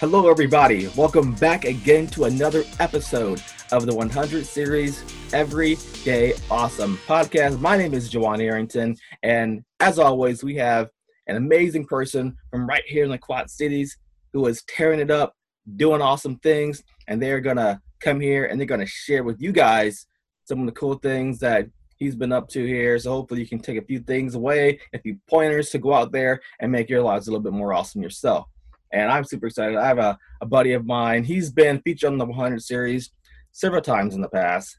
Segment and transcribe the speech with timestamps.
[0.00, 0.88] Hello, everybody.
[0.96, 5.04] Welcome back again to another episode of the 100 Series
[5.34, 7.60] Everyday Awesome podcast.
[7.60, 10.88] My name is Jawan Arrington, and as always, we have
[11.26, 13.98] an amazing person from right here in the Quad Cities
[14.32, 15.34] who is tearing it up,
[15.76, 20.06] doing awesome things, and they're gonna come here and they're gonna share with you guys
[20.44, 21.66] some of the cool things that
[21.98, 22.98] he's been up to here.
[22.98, 26.10] So hopefully, you can take a few things away, a few pointers to go out
[26.10, 28.46] there and make your lives a little bit more awesome yourself
[28.92, 29.76] and I'm super excited.
[29.76, 31.24] I have a, a buddy of mine.
[31.24, 33.10] He's been featured on the 100 series
[33.52, 34.78] several times in the past.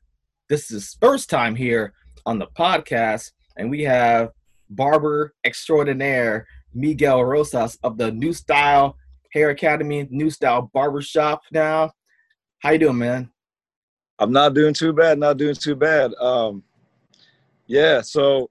[0.49, 1.93] This is his first time here
[2.25, 4.29] on the podcast, and we have
[4.69, 8.95] barber extraordinaire Miguel Rosas of the New Style
[9.33, 11.41] Hair Academy, New Style Barbershop.
[11.51, 11.91] Now,
[12.59, 13.31] how you doing, man?
[14.19, 15.17] I'm not doing too bad.
[15.17, 16.13] Not doing too bad.
[16.15, 16.63] Um,
[17.65, 18.01] yeah.
[18.01, 18.49] So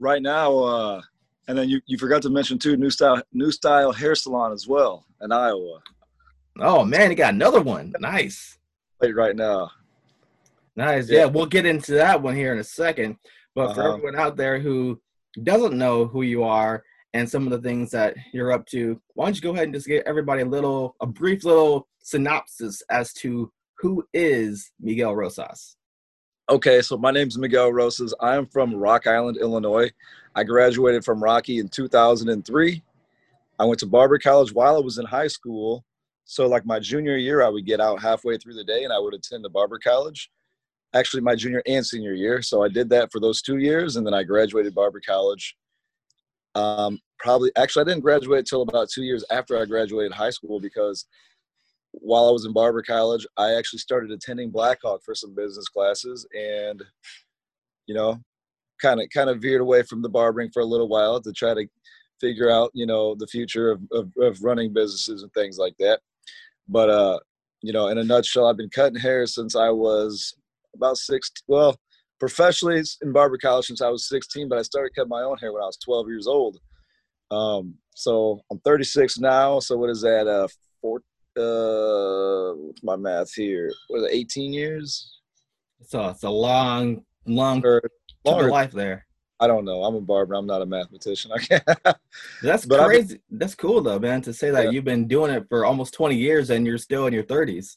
[0.00, 1.02] right now, uh,
[1.48, 4.66] and then you, you forgot to mention too, new style new style hair salon as
[4.66, 5.80] well in Iowa.
[6.58, 7.94] Oh man, you got another one.
[7.98, 8.58] Nice.
[9.02, 9.70] Right, right now.
[10.76, 11.08] Nice.
[11.08, 11.20] Yeah.
[11.20, 11.24] yeah.
[11.26, 13.16] we'll get into that one here in a second.
[13.54, 13.74] But uh-huh.
[13.74, 15.00] for everyone out there who
[15.42, 19.26] doesn't know who you are and some of the things that you're up to, why
[19.26, 23.12] don't you go ahead and just give everybody a little, a brief little synopsis as
[23.14, 25.76] to who is Miguel Rosas?
[26.50, 28.12] Okay, so my name is Miguel Rosas.
[28.20, 29.90] I am from Rock Island, Illinois.
[30.34, 32.82] I graduated from Rocky in 2003.
[33.58, 35.86] I went to Barber College while I was in high school.
[36.26, 38.98] So, like my junior year, I would get out halfway through the day and I
[38.98, 40.30] would attend the Barber College.
[40.92, 42.42] Actually, my junior and senior year.
[42.42, 45.56] So, I did that for those two years and then I graduated Barber College.
[46.54, 50.60] Um, probably, actually, I didn't graduate until about two years after I graduated high school
[50.60, 51.06] because
[52.00, 56.26] while I was in barber college, I actually started attending Blackhawk for some business classes,
[56.34, 56.82] and
[57.86, 58.20] you know,
[58.80, 61.54] kind of kind of veered away from the barbering for a little while to try
[61.54, 61.66] to
[62.20, 66.00] figure out you know the future of, of, of running businesses and things like that.
[66.68, 67.18] But uh,
[67.62, 70.34] you know, in a nutshell, I've been cutting hair since I was
[70.74, 71.30] about six.
[71.46, 71.76] Well,
[72.20, 75.52] professionally in barber college since I was 16, but I started cutting my own hair
[75.52, 76.58] when I was 12 years old.
[77.30, 79.60] Um, so I'm 36 now.
[79.60, 80.26] So what is that?
[80.26, 80.48] Uh,
[80.80, 81.00] four,
[81.36, 83.72] uh my math here?
[83.90, 85.18] Was it 18 years?
[85.86, 87.82] So it's a long long or
[88.24, 89.06] longer life there.
[89.40, 89.82] I don't know.
[89.82, 90.34] I'm a barber.
[90.34, 91.30] I'm not a mathematician.
[91.48, 91.64] Can't.
[92.42, 93.20] That's but crazy.
[93.28, 94.70] Been, that's cool though man to say that yeah.
[94.70, 97.76] you've been doing it for almost 20 years and you're still in your 30s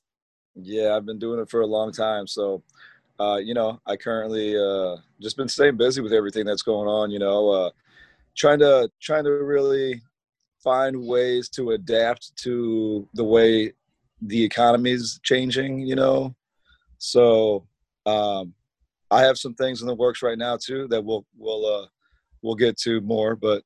[0.59, 2.28] yeah i've been doing it for a long time.
[2.28, 2.63] So
[3.19, 7.09] uh you know i currently uh just been staying busy with everything that's going on
[7.09, 7.69] you know uh
[8.35, 10.01] trying to trying to really
[10.67, 13.72] find ways to adapt to the way
[14.22, 16.35] the economy is changing, you know.
[16.97, 17.66] So
[18.05, 18.53] um,
[19.09, 21.88] I have some things in the works right now too that we'll we'll uh,
[22.41, 23.38] we'll get to more.
[23.38, 23.63] But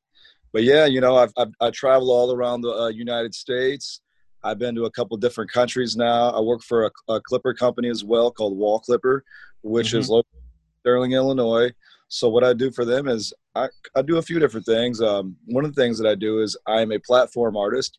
[0.53, 4.01] but yeah, you know, I've, I've I travel all around the uh, United States.
[4.43, 6.29] I've been to a couple different countries now.
[6.29, 9.23] I work for a, a clipper company as well called Wahl Clipper,
[9.63, 9.99] which mm-hmm.
[9.99, 11.71] is located in Sterling, Illinois.
[12.13, 15.01] So what I do for them is I, I do a few different things.
[15.01, 17.97] Um, one of the things that I do is I'm a platform artist.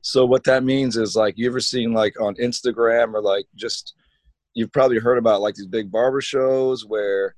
[0.00, 3.94] So what that means is like you ever seen like on Instagram or like just
[4.54, 7.36] you've probably heard about like these big barber shows where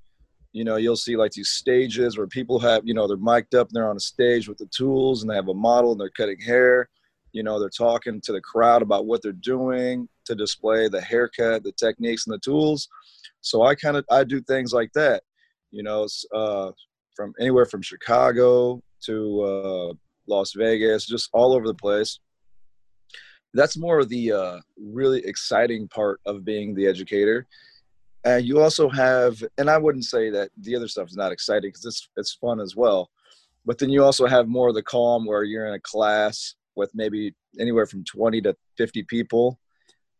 [0.52, 3.68] you know you'll see like these stages where people have you know they're mic'd up
[3.68, 6.08] and they're on a stage with the tools and they have a model and they're
[6.16, 6.88] cutting hair
[7.32, 11.62] you know they're talking to the crowd about what they're doing to display the haircut
[11.62, 12.88] the techniques and the tools
[13.42, 15.22] so i kind of i do things like that
[15.70, 16.70] you know, uh,
[17.14, 19.92] from anywhere from Chicago to uh,
[20.26, 22.18] Las Vegas, just all over the place.
[23.52, 27.46] That's more of the uh, really exciting part of being the educator.
[28.24, 31.70] And you also have, and I wouldn't say that the other stuff is not exciting
[31.70, 33.10] because it's it's fun as well.
[33.64, 36.90] But then you also have more of the calm where you're in a class with
[36.94, 39.58] maybe anywhere from 20 to 50 people,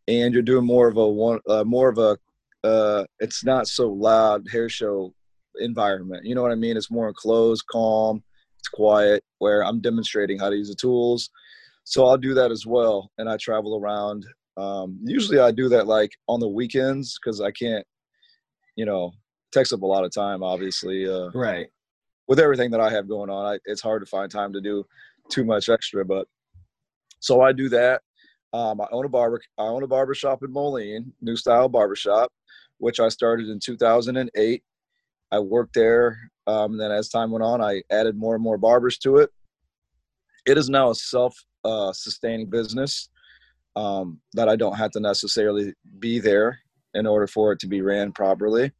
[0.07, 2.17] and you're doing more of a one, uh, more of a,
[2.67, 5.13] uh, it's not so loud hair show
[5.59, 6.25] environment.
[6.25, 6.77] You know what I mean?
[6.77, 8.23] It's more enclosed, calm,
[8.59, 11.29] it's quiet, where I'm demonstrating how to use the tools.
[11.83, 13.11] So I'll do that as well.
[13.17, 14.25] And I travel around.
[14.57, 17.85] Um, usually I do that like on the weekends because I can't,
[18.75, 19.13] you know,
[19.51, 21.07] takes up a lot of time, obviously.
[21.07, 21.67] Uh, right.
[22.27, 24.85] With everything that I have going on, I, it's hard to find time to do
[25.29, 26.05] too much extra.
[26.05, 26.27] But
[27.19, 28.01] so I do that.
[28.53, 29.41] Um, I own a barber.
[29.57, 32.31] I own a barber shop in Moline, New Style Barbershop,
[32.77, 34.63] which I started in 2008.
[35.31, 36.17] I worked there.
[36.47, 39.29] Um, then as time went on, I added more and more barbers to it.
[40.45, 43.09] It is now a self uh, sustaining business
[43.75, 46.59] um, that I don't have to necessarily be there
[46.93, 48.71] in order for it to be ran properly.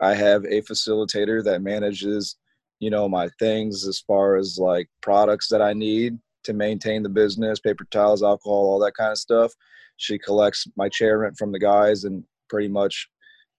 [0.00, 2.36] I have a facilitator that manages,
[2.78, 7.08] you know, my things as far as like products that I need to maintain the
[7.08, 9.52] business, paper towels, alcohol, all that kind of stuff.
[9.96, 13.08] She collects my chair rent from the guys and pretty much,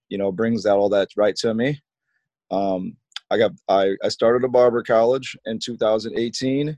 [0.08, 1.78] you know, brings out all that right to me.
[2.50, 2.96] Um,
[3.30, 6.76] I got I, I started a barber college in 2018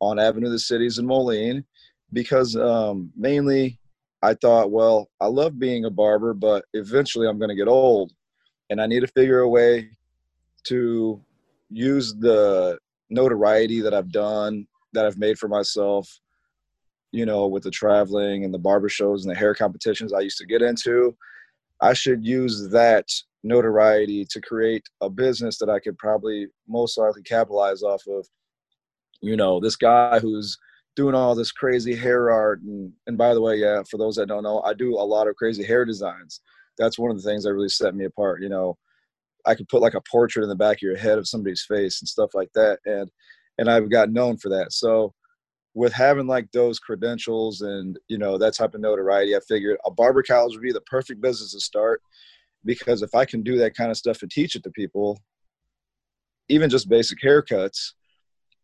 [0.00, 1.64] on Avenue of the Cities in Moline
[2.12, 3.78] because um, mainly
[4.22, 8.12] I thought, well, I love being a barber, but eventually I'm going to get old,
[8.70, 9.90] and I need to figure a way
[10.64, 11.22] to
[11.70, 12.78] use the
[13.10, 16.08] notoriety that I've done, that I've made for myself,
[17.12, 20.38] you know, with the traveling and the barber shows and the hair competitions I used
[20.38, 21.16] to get into.
[21.80, 23.08] I should use that
[23.44, 28.26] notoriety to create a business that I could probably most likely capitalize off of.
[29.22, 30.58] You know, this guy who's
[30.94, 34.28] doing all this crazy hair art and and by the way, yeah, for those that
[34.28, 36.40] don't know, I do a lot of crazy hair designs.
[36.78, 38.42] That's one of the things that really set me apart.
[38.42, 38.76] You know,
[39.46, 42.00] I could put like a portrait in the back of your head of somebody's face
[42.00, 43.10] and stuff like that, and
[43.58, 44.72] and I've got known for that.
[44.72, 45.14] So
[45.74, 49.90] with having like those credentials and you know that type of notoriety, I figured a
[49.90, 52.02] barber college would be the perfect business to start
[52.66, 55.18] because if I can do that kind of stuff and teach it to people,
[56.48, 57.92] even just basic haircuts,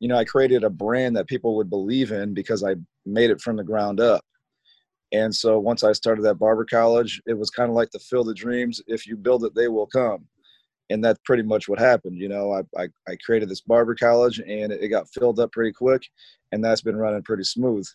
[0.01, 2.75] you know, I created a brand that people would believe in because I
[3.07, 4.25] made it from the ground up.
[5.13, 8.25] And so once I started that barber college, it was kind of like the fill
[8.25, 8.81] the dreams.
[8.87, 10.27] If you build it, they will come.
[10.91, 12.19] And that's pretty much what happened.
[12.19, 15.73] You know, I, I, I created this barber college and it got filled up pretty
[15.73, 16.03] quick
[16.51, 17.87] and that's been running pretty smooth.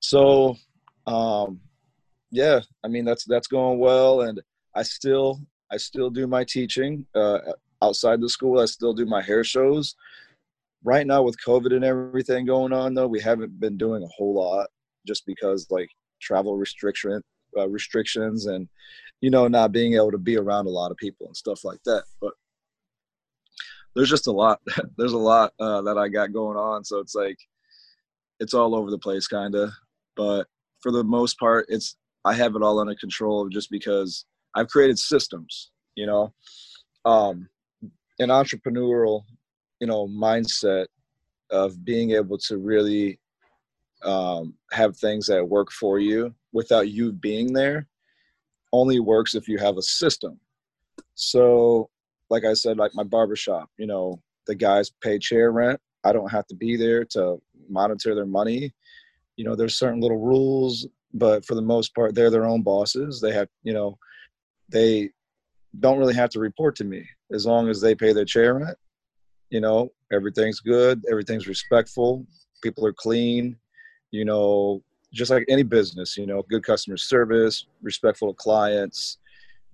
[0.00, 0.56] So,
[1.06, 1.60] um,
[2.30, 4.40] yeah, I mean that's that's going well, and
[4.74, 5.40] I still
[5.70, 7.38] I still do my teaching uh,
[7.82, 8.60] outside the school.
[8.60, 9.94] I still do my hair shows.
[10.82, 14.34] Right now with COVID and everything going on, though, we haven't been doing a whole
[14.34, 14.68] lot
[15.06, 15.90] just because like
[16.20, 17.22] travel restriction
[17.56, 18.68] uh, restrictions and
[19.20, 21.82] you know not being able to be around a lot of people and stuff like
[21.84, 22.04] that.
[22.20, 22.32] But
[23.94, 24.60] there's just a lot.
[24.96, 27.38] there's a lot uh, that I got going on, so it's like
[28.38, 29.70] it's all over the place, kind of.
[30.16, 30.46] But
[30.80, 34.98] for the most part, it's I have it all under control just because I've created
[34.98, 36.32] systems, you know,
[37.04, 37.48] um,
[38.18, 39.22] an entrepreneurial,
[39.80, 40.86] you know, mindset
[41.50, 43.18] of being able to really
[44.02, 47.86] um, have things that work for you without you being there
[48.72, 50.38] only works if you have a system.
[51.14, 51.90] So,
[52.28, 55.80] like I said, like my barbershop, you know, the guys pay chair rent.
[56.04, 58.72] I don't have to be there to monitor their money.
[59.36, 63.20] You know, there's certain little rules but for the most part they're their own bosses.
[63.20, 63.98] They have you know
[64.68, 65.10] they
[65.78, 67.06] don't really have to report to me.
[67.32, 68.76] As long as they pay their chair rent
[69.50, 72.24] you know everything's good everything's respectful
[72.62, 73.56] people are clean
[74.12, 74.80] you know
[75.12, 79.18] just like any business you know good customer service respectful of clients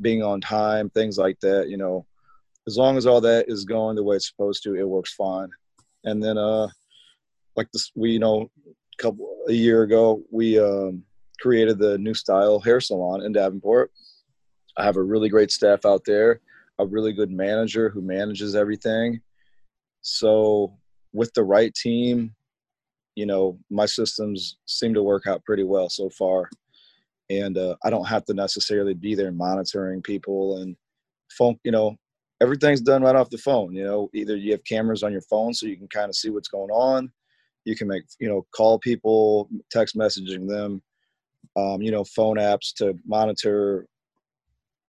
[0.00, 2.06] being on time things like that you know.
[2.68, 5.48] As long as all that is going the way it's supposed to it works fine.
[6.04, 6.68] And then uh
[7.54, 11.04] like this we you know a couple a year ago we um
[11.46, 13.92] created the new style hair salon in Davenport.
[14.76, 16.40] I have a really great staff out there,
[16.80, 19.20] a really good manager who manages everything.
[20.00, 20.76] So
[21.12, 22.34] with the right team,
[23.14, 26.50] you know, my systems seem to work out pretty well so far.
[27.30, 30.76] And uh, I don't have to necessarily be there monitoring people and
[31.30, 31.94] phone, you know,
[32.40, 33.72] everything's done right off the phone.
[33.72, 36.30] You know, either you have cameras on your phone so you can kind of see
[36.30, 37.12] what's going on.
[37.64, 40.82] You can make, you know, call people, text messaging them
[41.56, 43.86] um, you know, phone apps to monitor,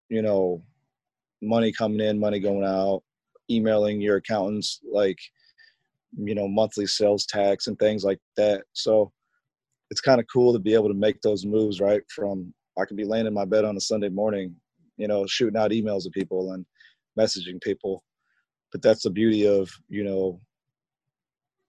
[0.08, 0.62] you know,
[1.42, 3.02] money coming in, money going out,
[3.50, 5.18] emailing your accountants like,
[6.18, 8.64] you know, monthly sales tax and things like that.
[8.72, 9.12] So
[9.90, 12.02] it's kind of cool to be able to make those moves, right?
[12.14, 14.54] From I can be laying in my bed on a Sunday morning,
[14.96, 16.66] you know, shooting out emails to people and
[17.18, 18.02] messaging people.
[18.72, 20.40] But that's the beauty of, you know,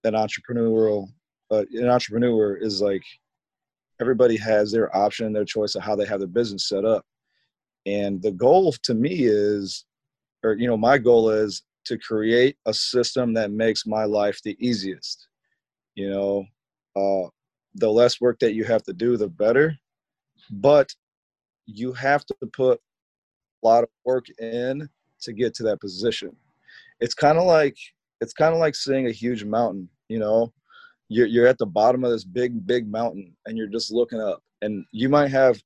[0.03, 1.07] an entrepreneurial,
[1.51, 3.03] uh, an entrepreneur is like
[3.99, 7.05] everybody has their option, and their choice of how they have their business set up.
[7.85, 9.85] And the goal to me is,
[10.43, 14.57] or, you know, my goal is to create a system that makes my life the
[14.59, 15.27] easiest.
[15.95, 16.45] You know,
[16.95, 17.29] uh,
[17.75, 19.77] the less work that you have to do, the better.
[20.51, 20.93] But
[21.65, 22.79] you have to put
[23.63, 24.89] a lot of work in
[25.21, 26.35] to get to that position.
[26.99, 27.77] It's kind of like
[28.21, 29.89] it's kind of like seeing a huge mountain.
[30.09, 30.53] You know,
[31.09, 34.41] you're, you're at the bottom of this big big mountain and you're just looking up
[34.61, 35.61] and you might have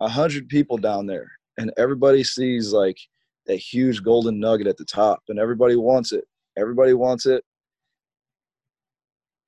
[0.00, 2.98] a hundred people down there and everybody sees like
[3.46, 6.24] that huge golden nugget at the top and everybody wants it.
[6.56, 7.44] Everybody wants it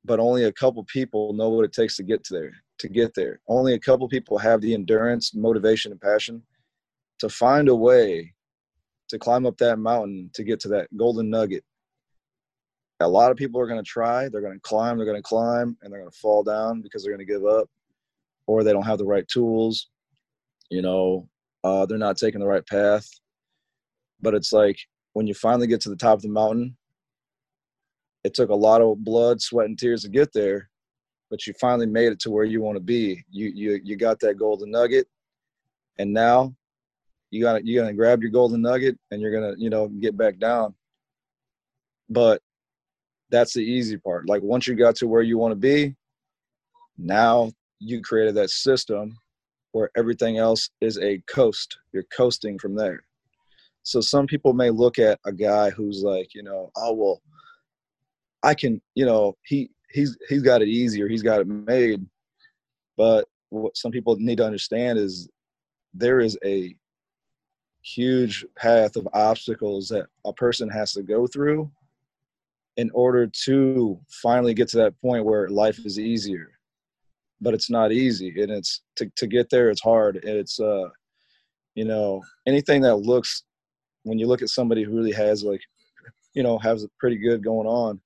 [0.05, 3.15] but only a couple people know what it takes to get to there to get
[3.15, 3.41] there.
[3.49, 6.43] Only a couple people have the endurance motivation and passion
[7.21, 8.35] to find a way
[9.09, 11.65] to climb up that mountain to get to that golden nugget
[13.01, 15.23] a lot of people are going to try they're going to climb they're going to
[15.23, 17.69] climb and they're going to fall down because they're going to give up
[18.47, 19.89] or they don't have the right tools
[20.71, 21.29] you know
[21.65, 23.09] uh, they're not taking the right path.
[24.21, 24.79] But it's like
[25.13, 26.77] when you finally get to the top of the mountain
[28.25, 30.71] it took a lot of blood sweat and tears to get there
[31.29, 33.25] but you finally made it to where you want to be.
[33.31, 35.09] You you you got that golden nugget
[35.99, 36.55] and now
[37.31, 40.39] you got you're gonna grab your golden nugget and you're gonna you know get back
[40.39, 40.75] down.
[42.11, 42.43] But
[43.33, 44.29] that's the easy part.
[44.29, 45.97] Like once you got to where you want to be
[46.99, 49.17] now you created that system
[49.73, 51.79] where everything else is a coast.
[51.93, 53.03] You're coasting from there.
[53.83, 57.23] So some people may look at a guy who's like you know oh well
[58.45, 61.09] i can you know he he's he's got it easier.
[61.09, 62.05] He's got it made.
[62.97, 65.29] But what some people need to understand is
[65.95, 66.75] there is a
[67.83, 71.71] huge path of obstacles that a person has to go through
[72.77, 76.51] in order to finally get to that point where life is easier.
[77.41, 80.89] But it's not easy and it's to, to get there it's hard it's uh
[81.75, 83.43] you know anything that looks
[84.05, 85.61] when you look at somebody who really has like
[86.35, 88.01] you know has a pretty good going on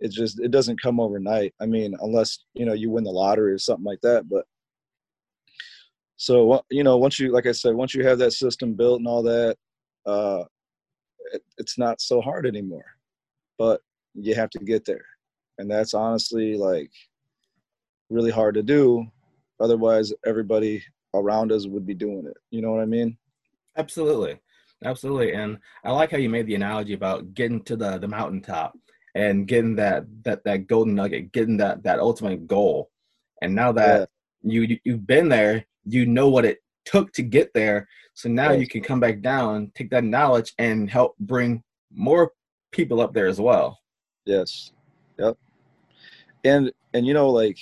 [0.00, 1.54] it just it doesn't come overnight.
[1.60, 4.44] I mean unless you know you win the lottery or something like that but
[6.16, 9.08] so you know once you like i said once you have that system built and
[9.08, 9.56] all that
[10.06, 10.44] uh
[11.32, 12.84] it, it's not so hard anymore
[13.62, 13.80] but
[14.14, 15.06] you have to get there.
[15.58, 16.90] And that's honestly like
[18.10, 19.06] really hard to do.
[19.60, 20.82] Otherwise everybody
[21.14, 22.36] around us would be doing it.
[22.50, 23.16] You know what i mean?
[23.76, 24.40] Absolutely.
[24.84, 25.32] Absolutely.
[25.34, 28.72] And i like how you made the analogy about getting to the the mountaintop
[29.14, 32.90] and getting that that that golden nugget getting that that ultimate goal.
[33.42, 34.08] And now that
[34.42, 34.52] yeah.
[34.54, 37.88] you you've been there you know what it took to get there.
[38.14, 38.58] So now right.
[38.58, 41.62] you can come back down take that knowledge and help bring
[41.94, 42.32] more
[42.72, 43.78] people up there as well.
[44.24, 44.72] Yes.
[45.18, 45.36] Yep.
[46.44, 47.58] And and you know like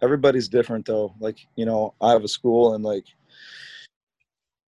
[0.00, 1.14] everybody's different though.
[1.20, 3.04] Like you know i have a school and like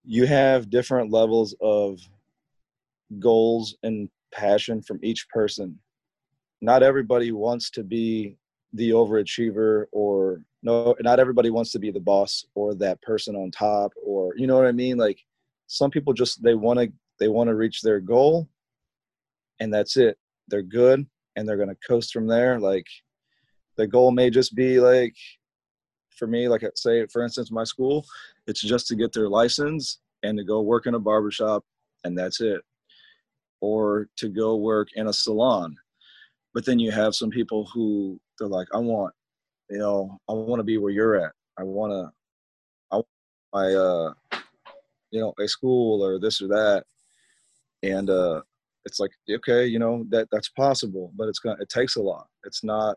[0.04, 2.00] you have different levels of
[3.18, 5.78] goals and passion from each person.
[6.60, 8.36] Not everybody wants to be
[8.74, 13.50] the overachiever or no not everybody wants to be the boss or that person on
[13.50, 14.96] top or you know what i mean?
[14.96, 15.18] Like
[15.66, 18.48] some people just they want to they want to reach their goal
[19.62, 20.18] and that's it.
[20.48, 22.58] They're good and they're going to coast from there.
[22.58, 22.86] Like
[23.76, 25.14] the goal may just be like
[26.10, 28.04] for me like say for instance my school
[28.46, 31.64] it's just to get their license and to go work in a barbershop
[32.04, 32.60] and that's it.
[33.60, 35.76] Or to go work in a salon.
[36.52, 39.14] But then you have some people who they're like i want
[39.70, 41.32] you know i want to be where you're at.
[41.56, 42.10] I want to
[42.90, 43.00] i
[43.52, 44.12] my uh
[45.12, 46.84] you know a school or this or that.
[47.84, 48.42] And uh
[48.84, 52.26] it's like okay you know that that's possible but it's gonna it takes a lot.
[52.44, 52.96] It's not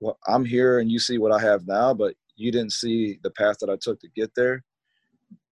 [0.00, 3.30] well, i'm here and you see what i have now but you didn't see the
[3.32, 4.62] path that i took to get there.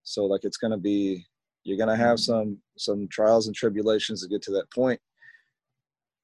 [0.04, 1.24] So like it's gonna be
[1.64, 5.00] you're gonna have some some trials and tribulations to get to that point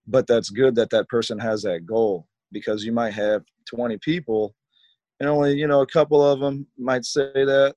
[0.07, 4.55] but that's good that that person has that goal because you might have 20 people
[5.21, 7.75] and only you know a couple of them might say that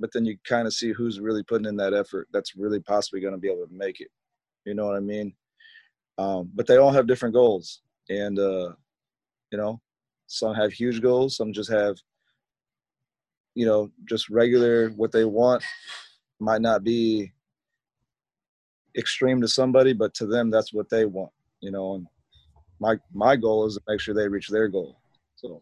[0.00, 3.20] but then you kind of see who's really putting in that effort that's really possibly
[3.20, 4.08] going to be able to make it
[4.68, 5.32] you know what i mean?
[6.18, 7.82] Um, but they all have different goals.
[8.10, 8.72] And uh,
[9.52, 9.80] you know
[10.26, 11.96] some have huge goals some just have
[13.54, 15.62] you know just regular what they want.
[16.40, 17.32] Might not be
[18.96, 22.06] extreme to somebody but to them that's what they want you know, and
[22.80, 24.98] my my goal is to make sure they reach their goal.
[25.36, 25.60] So.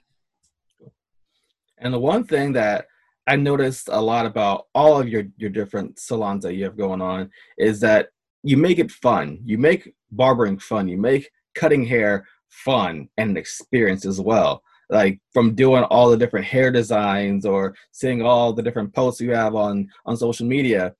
[1.79, 2.87] And the one thing that
[3.27, 7.01] I noticed a lot about all of your your different salons that you have going
[7.01, 8.09] on is that
[8.47, 9.41] you make it fun.
[9.45, 10.87] You make barbering fun.
[10.87, 14.63] You make cutting hair fun and an experience as well.
[14.89, 19.33] Like from doing all the different hair designs or seeing all the different posts you
[19.33, 20.95] have on on social media,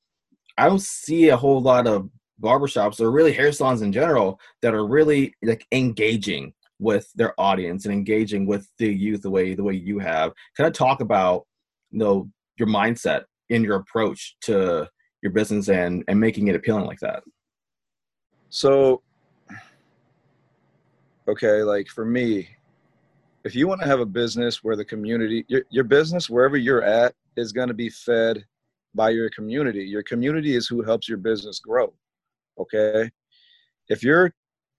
[0.59, 2.11] I don't see a whole lot of
[2.43, 7.85] barbershops or really hair salons in general that are really like engaging with their audience
[7.85, 11.47] and engaging with the youth the way the way you have kind of talk about
[11.91, 14.87] you know your mindset in your approach to
[15.23, 17.23] your business and and making it appealing like that
[18.49, 19.03] so
[21.29, 22.49] okay like for me
[23.45, 26.83] if you want to have a business where the community your, your business wherever you're
[26.83, 28.45] at is going to be fed
[28.95, 31.93] by your community your community is who helps your business grow
[32.59, 33.11] Okay.
[33.89, 34.33] If you're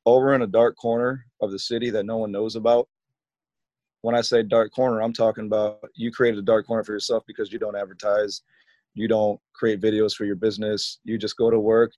[0.06, 2.88] over in a dark corner of the city that no one knows about,
[4.02, 7.24] when I say dark corner, I'm talking about you created a dark corner for yourself
[7.28, 8.42] because you don't advertise,
[8.94, 11.92] you don't create videos for your business, you just go to work,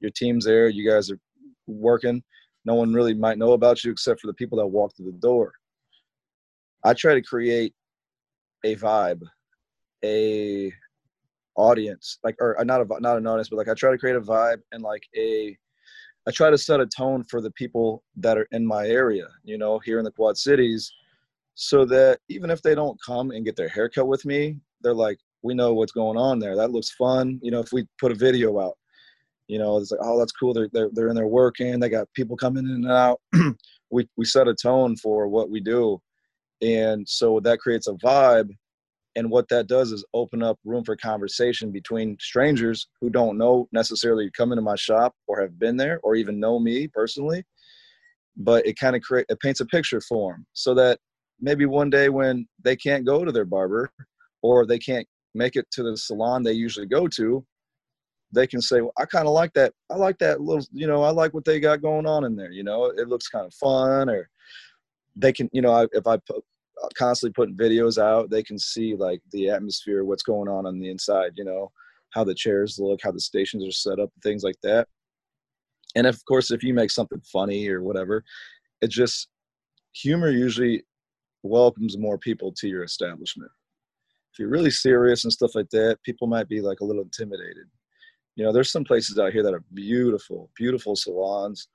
[0.00, 1.18] your team's there, you guys are
[1.66, 2.22] working,
[2.64, 5.18] no one really might know about you except for the people that walk through the
[5.18, 5.52] door.
[6.84, 7.74] I try to create
[8.64, 9.22] a vibe,
[10.04, 10.72] a
[11.56, 14.16] audience, like or uh, not a not an audience, but like I try to create
[14.16, 15.56] a vibe and like a
[16.28, 19.58] I try to set a tone for the people that are in my area, you
[19.58, 20.92] know, here in the Quad Cities,
[21.54, 25.18] so that even if they don't come and get their haircut with me, they're like,
[25.42, 26.56] we know what's going on there.
[26.56, 27.38] That looks fun.
[27.42, 28.76] You know, if we put a video out,
[29.48, 30.52] you know, it's like, oh, that's cool.
[30.52, 31.78] They're they're, they're in there working.
[31.78, 33.20] They got people coming in and out.
[33.90, 36.00] we we set a tone for what we do,
[36.62, 38.50] and so that creates a vibe.
[39.14, 43.66] And what that does is open up room for conversation between strangers who don't know
[43.72, 47.42] necessarily come into my shop or have been there or even know me personally.
[48.36, 50.98] But it kind of create it paints a picture for them so that
[51.40, 53.90] maybe one day when they can't go to their barber
[54.42, 57.44] or they can't make it to the salon they usually go to,
[58.36, 59.72] they can say, well, I kind of like that.
[59.90, 62.52] I like that little, you know, I like what they got going on in there.
[62.52, 64.10] You know, it looks kind of fun.
[64.10, 64.28] Or
[65.16, 66.44] they can, you know, if I put,
[66.84, 70.78] uh, constantly putting videos out, they can see like the atmosphere, what's going on on
[70.78, 71.32] the inside.
[71.36, 71.72] You know,
[72.10, 74.86] how the chairs look, how the stations are set up, things like that.
[75.94, 78.22] And of course, if you make something funny or whatever,
[78.82, 79.28] it just
[79.94, 80.84] humor usually
[81.42, 83.50] welcomes more people to your establishment.
[84.32, 87.64] If you're really serious and stuff like that, people might be like a little intimidated
[88.36, 91.68] you know there's some places out here that are beautiful beautiful salons.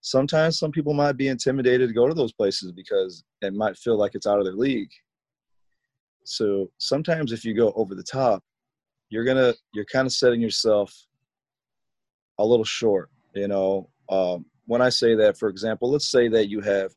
[0.00, 3.98] Sometimes some people might be intimidated to go to those places because it might feel
[3.98, 4.90] like it's out of their league.
[6.24, 8.42] So sometimes if you go over the top
[9.10, 10.92] you're gonna you're kind of setting yourself
[12.38, 13.88] a little short you know?
[14.08, 16.92] Um, when i say that for example let's say that you have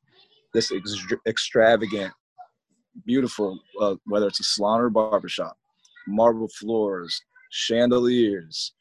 [0.53, 2.13] this ex- extravagant
[3.05, 5.57] beautiful uh, whether it's a salon or barbershop
[6.07, 7.19] marble floors
[7.51, 8.73] chandeliers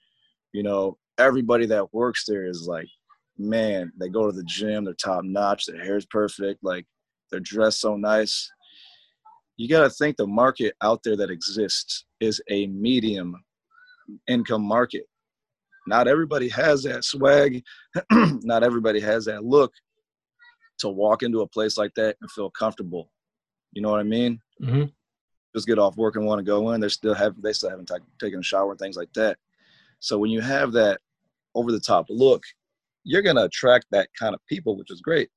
[0.52, 2.88] you know, everybody that works there is like,
[3.36, 6.86] man, they go to the gym, they're top notch, their hair's perfect, like
[7.30, 8.50] they're dressed so nice.
[9.56, 13.34] You got to think the market out there that exists is a medium
[14.28, 15.04] income market.
[15.86, 17.62] Not everybody has that swag,
[18.12, 19.72] not everybody has that look
[20.80, 23.10] to walk into a place like that and feel comfortable.
[23.72, 24.40] You know what I mean?
[24.62, 24.84] Mm-hmm.
[25.54, 26.80] Just get off work and want to go in.
[26.80, 29.38] They still have they still haven't t- taken a shower and things like that.
[30.00, 31.00] So when you have that
[31.54, 32.42] over the top look,
[33.04, 35.30] you're going to attract that kind of people, which is great.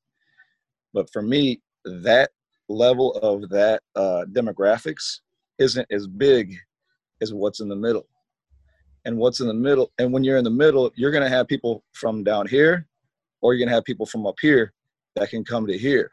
[0.94, 2.32] But for me, that
[2.68, 5.20] level of that uh, demographics
[5.58, 6.56] isn't as big
[7.22, 8.08] as what's in the middle.
[9.04, 11.48] And what's in the middle, and when you're in the middle, you're going to have
[11.48, 12.86] people from down here,
[13.42, 14.74] or you're going to have people from up here
[15.16, 16.12] that can come to here.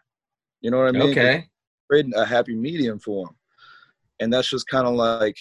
[0.63, 1.11] You know what I mean?
[1.11, 1.47] Okay.
[1.91, 3.37] Creating a happy medium for them,
[4.21, 5.37] and that's just kind of like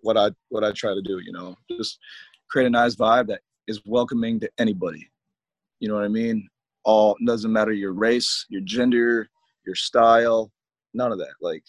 [0.00, 1.20] what I what I try to do.
[1.24, 1.98] You know, just
[2.52, 5.10] create a nice vibe that is welcoming to anybody.
[5.80, 6.46] You know what I mean?
[6.84, 9.26] All doesn't matter your race, your gender,
[9.64, 10.52] your style,
[10.92, 11.32] none of that.
[11.40, 11.64] Like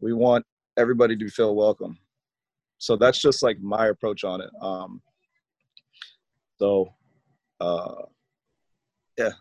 [0.00, 0.46] we want
[0.78, 1.98] everybody to feel welcome.
[2.78, 4.48] So that's just like my approach on it.
[4.62, 5.02] Um,
[6.58, 6.94] so,
[7.60, 8.02] uh,
[9.18, 9.32] yeah.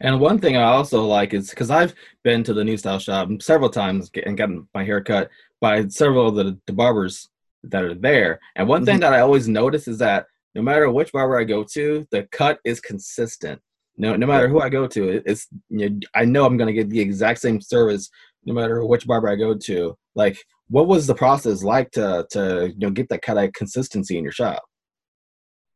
[0.00, 3.28] And one thing I also like is because I've been to the new style shop
[3.40, 5.28] several times and gotten my hair cut
[5.60, 7.30] by several of the, the barbers
[7.70, 8.40] that are there.
[8.56, 8.86] And one mm-hmm.
[8.86, 12.24] thing that I always notice is that no matter which barber I go to, the
[12.30, 13.60] cut is consistent.
[13.96, 16.72] No, no matter who I go to, it's you know, I know I'm going to
[16.72, 18.10] get the exact same service
[18.44, 19.96] no matter which barber I go to.
[20.14, 20.36] Like,
[20.68, 24.24] what was the process like to to you know get that kind of consistency in
[24.24, 24.62] your shop?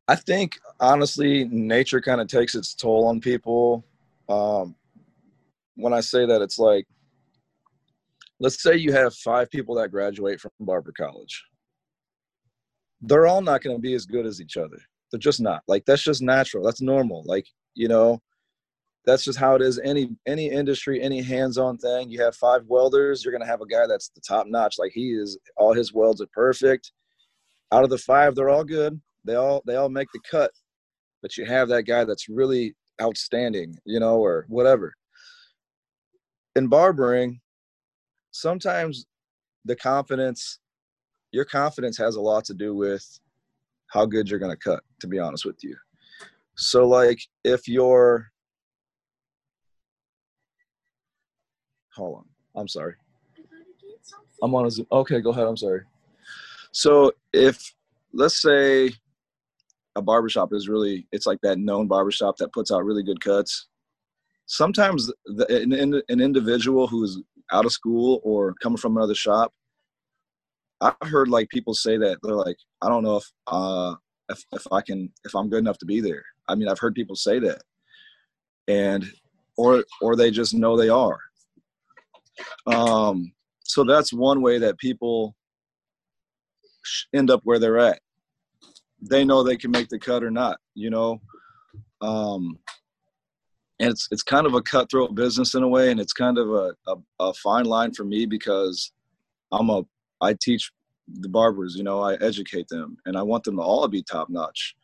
[0.08, 3.84] I think honestly, nature kind of takes its toll on people.
[4.28, 4.74] Um,
[5.76, 6.86] when I say that, it's like,
[8.40, 11.44] let's say you have five people that graduate from barber college
[13.00, 14.78] they're all not going to be as good as each other.
[15.10, 15.62] They're just not.
[15.68, 16.64] Like that's just natural.
[16.64, 17.22] That's normal.
[17.26, 18.20] Like, you know,
[19.06, 22.10] that's just how it is any any industry, any hands-on thing.
[22.10, 24.76] You have five welders, you're going to have a guy that's the top notch.
[24.78, 26.92] Like he is all his welds are perfect.
[27.72, 29.00] Out of the five, they're all good.
[29.24, 30.50] They all they all make the cut.
[31.22, 34.94] But you have that guy that's really outstanding, you know, or whatever.
[36.54, 37.40] In barbering,
[38.30, 39.06] sometimes
[39.64, 40.58] the confidence
[41.32, 43.20] your confidence has a lot to do with
[43.88, 45.76] how good you're going to cut to be honest with you.
[46.56, 48.30] So like if you're
[51.94, 52.94] hold on i'm sorry.
[54.42, 55.82] I'm on a zoom okay go ahead i'm sorry.
[56.72, 57.74] So if
[58.12, 58.90] let's say
[59.96, 63.68] a barbershop is really it's like that known barbershop that puts out really good cuts.
[64.46, 67.20] Sometimes the, an, an individual who's
[67.52, 69.52] out of school or coming from another shop
[70.80, 73.94] I heard like people say that they're like, I don't know if uh
[74.30, 76.24] if, if I can if I'm good enough to be there.
[76.48, 77.62] I mean, I've heard people say that.
[78.68, 79.04] and
[79.56, 81.18] or or they just know they are.
[82.66, 83.32] Um,
[83.64, 85.34] so that's one way that people
[87.14, 88.00] end up where they're at.
[89.02, 91.20] They know they can make the cut or not, you know.
[92.00, 92.58] Um,
[93.80, 96.50] and it's it's kind of a cutthroat business in a way, and it's kind of
[96.50, 98.92] a, a, a fine line for me because
[99.52, 99.82] I'm a
[100.20, 100.70] I teach
[101.20, 104.28] the barbers, you know, I educate them, and I want them to all be top
[104.28, 104.74] notch,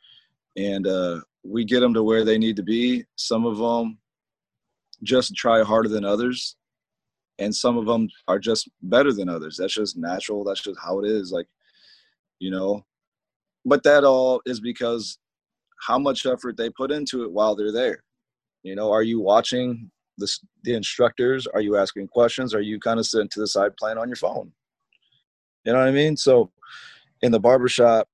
[0.56, 3.04] and uh, we get them to where they need to be.
[3.16, 3.98] Some of them
[5.02, 6.56] just try harder than others,
[7.38, 9.56] and some of them are just better than others.
[9.58, 10.44] That's just natural.
[10.44, 11.32] That's just how it is.
[11.32, 11.48] Like,
[12.38, 12.84] you know,
[13.64, 15.18] but that all is because
[15.80, 18.02] how much effort they put into it while they're there.
[18.62, 20.30] You know, are you watching the,
[20.62, 21.46] the instructors?
[21.46, 22.54] Are you asking questions?
[22.54, 24.52] Are you kind of sitting to the side playing on your phone?
[25.64, 26.16] You know what I mean?
[26.16, 26.50] So
[27.22, 28.06] in the barbershop,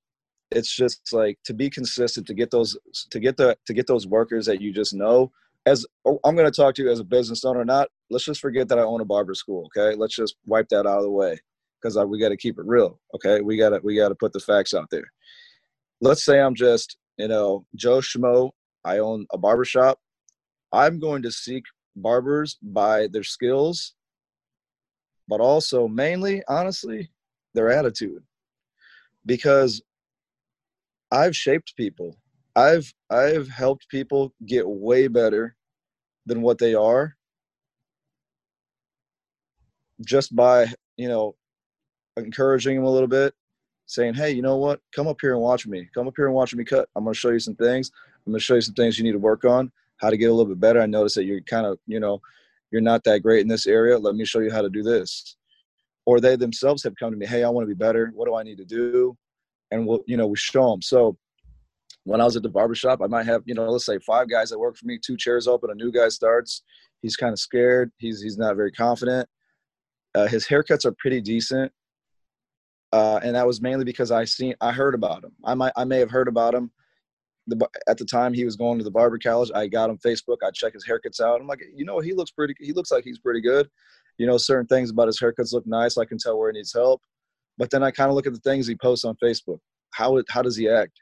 [0.50, 2.76] it's just like to be consistent to get those
[3.10, 5.30] to get the to get those workers that you just know
[5.66, 8.40] as oh, i'm going to talk to you as a business owner not let's just
[8.40, 9.96] forget that i own a barber school okay?
[9.96, 11.38] Let's just wipe that out of the way
[11.80, 13.40] because we got to keep it real okay?
[13.40, 15.10] We got to we got to put the facts out there.
[16.00, 18.50] Let's say i'm just you know joe schmo
[18.84, 19.98] i own a barber shop.
[20.72, 21.64] I'm going to seek
[21.96, 23.94] barbers by their skills
[25.28, 27.10] but also mainly honestly
[27.54, 28.22] their attitude
[29.26, 29.82] because
[31.10, 32.16] I've shaped people.
[32.56, 35.56] I've I've helped people get way better
[36.26, 37.16] than what they are
[40.04, 41.34] just by, you know,
[42.16, 43.34] encouraging them a little bit,
[43.86, 44.80] saying, "Hey, you know what?
[44.94, 45.88] Come up here and watch me.
[45.94, 46.88] Come up here and watch me cut.
[46.96, 47.90] I'm going to show you some things.
[48.26, 50.26] I'm going to show you some things you need to work on, how to get
[50.30, 50.80] a little bit better.
[50.80, 52.20] I notice that you're kind of, you know,
[52.70, 53.98] you're not that great in this area.
[53.98, 55.36] Let me show you how to do this."
[56.06, 58.10] Or they themselves have come to me, hey, I want to be better.
[58.14, 59.16] What do I need to do?
[59.70, 60.82] And we'll, you know, we show them.
[60.82, 61.16] So
[62.04, 64.50] when I was at the barbershop, I might have, you know, let's say five guys
[64.50, 66.62] that work for me, two chairs open, a new guy starts.
[67.02, 67.90] He's kind of scared.
[67.98, 69.28] He's he's not very confident.
[70.14, 71.72] Uh, his haircuts are pretty decent,
[72.92, 75.32] uh, and that was mainly because I seen I heard about him.
[75.44, 76.70] I might I may have heard about him.
[77.46, 80.36] The, at the time he was going to the barber college, I got him Facebook.
[80.44, 81.40] I check his haircuts out.
[81.40, 82.54] I'm like, you know, he looks pretty.
[82.58, 83.68] He looks like he's pretty good
[84.20, 85.96] you know, certain things about his haircuts look nice.
[85.96, 87.00] I can tell where he needs help.
[87.56, 89.60] But then I kind of look at the things he posts on Facebook.
[89.94, 90.92] How how does he act?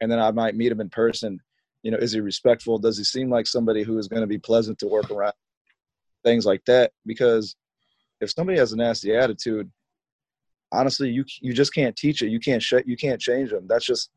[0.00, 1.38] And then I might meet him in person.
[1.84, 2.78] You know, is he respectful?
[2.78, 5.34] Does he seem like somebody who is going to be pleasant to work around?
[6.24, 6.90] Things like that.
[7.06, 7.54] Because
[8.20, 9.70] if somebody has a nasty attitude,
[10.72, 12.30] honestly, you you just can't teach it.
[12.30, 13.68] You can't sh- you can't change them.
[13.68, 14.10] That's just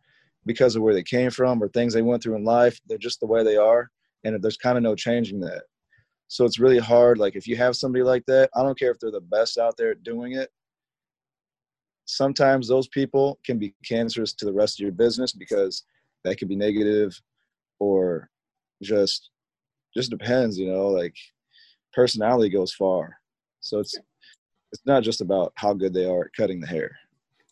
[0.47, 2.79] because of where they came from or things they went through in life.
[2.87, 3.91] They're just the way they are,
[4.23, 5.61] and there's kind of no changing that.
[6.27, 7.17] So it's really hard.
[7.17, 9.77] Like if you have somebody like that, I don't care if they're the best out
[9.77, 10.49] there doing it.
[12.05, 15.83] Sometimes those people can be cancerous to the rest of your business because
[16.23, 17.19] that could be negative
[17.79, 18.29] or
[18.81, 19.29] just
[19.95, 21.15] just depends, you know, like
[21.93, 23.17] personality goes far.
[23.61, 23.97] So it's
[24.71, 26.95] it's not just about how good they are at cutting the hair.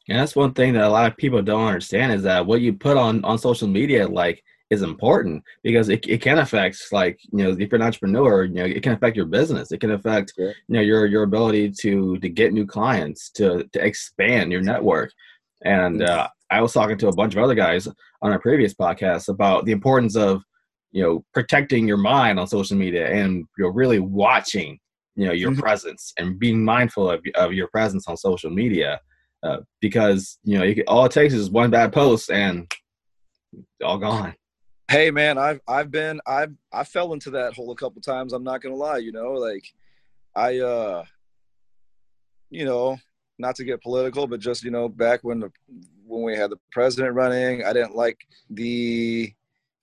[0.07, 2.73] And that's one thing that a lot of people don't understand is that what you
[2.73, 7.43] put on on social media, like is important because it, it can affect like you
[7.43, 9.71] know if you're an entrepreneur you know it can affect your business.
[9.71, 13.85] It can affect you know your your ability to to get new clients to to
[13.85, 15.11] expand your network.
[15.63, 17.87] And uh, i was talking to a bunch of other guys
[18.21, 20.43] on our previous podcast about the importance of
[20.91, 24.79] you know protecting your mind on social media and you're really watching
[25.15, 25.61] you know your mm-hmm.
[25.61, 28.99] presence and being mindful of, of your presence on social media
[29.43, 32.71] uh, because you know you can, all it takes is one bad post and
[33.83, 34.33] all gone
[34.87, 38.33] Hey man, I've I've been I've I fell into that hole a couple times.
[38.33, 39.65] I'm not gonna lie, you know, like
[40.35, 41.05] I uh
[42.51, 42.97] you know,
[43.39, 45.51] not to get political, but just, you know, back when the
[46.05, 48.19] when we had the president running, I didn't like
[48.51, 49.33] the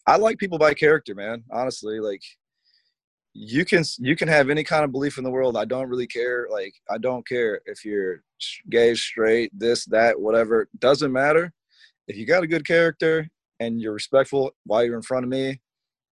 [0.06, 1.42] I like people by character, man.
[1.50, 2.22] Honestly, like
[3.34, 5.56] you can you can have any kind of belief in the world.
[5.56, 6.46] I don't really care.
[6.48, 8.22] Like I don't care if you're
[8.70, 10.68] gay, straight, this, that, whatever.
[10.78, 11.52] Doesn't matter.
[12.06, 13.28] If you got a good character
[13.62, 15.60] and you're respectful while you're in front of me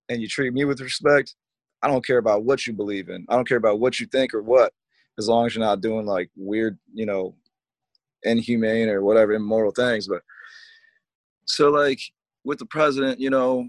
[0.08, 1.34] and you treat me with respect,
[1.82, 3.26] I don't care about what you believe in.
[3.28, 4.72] I don't care about what you think or what,
[5.18, 7.34] as long as you're not doing like weird, you know,
[8.22, 10.06] inhumane or whatever immoral things.
[10.06, 10.22] But
[11.46, 12.00] so like
[12.44, 13.68] with the president, you know,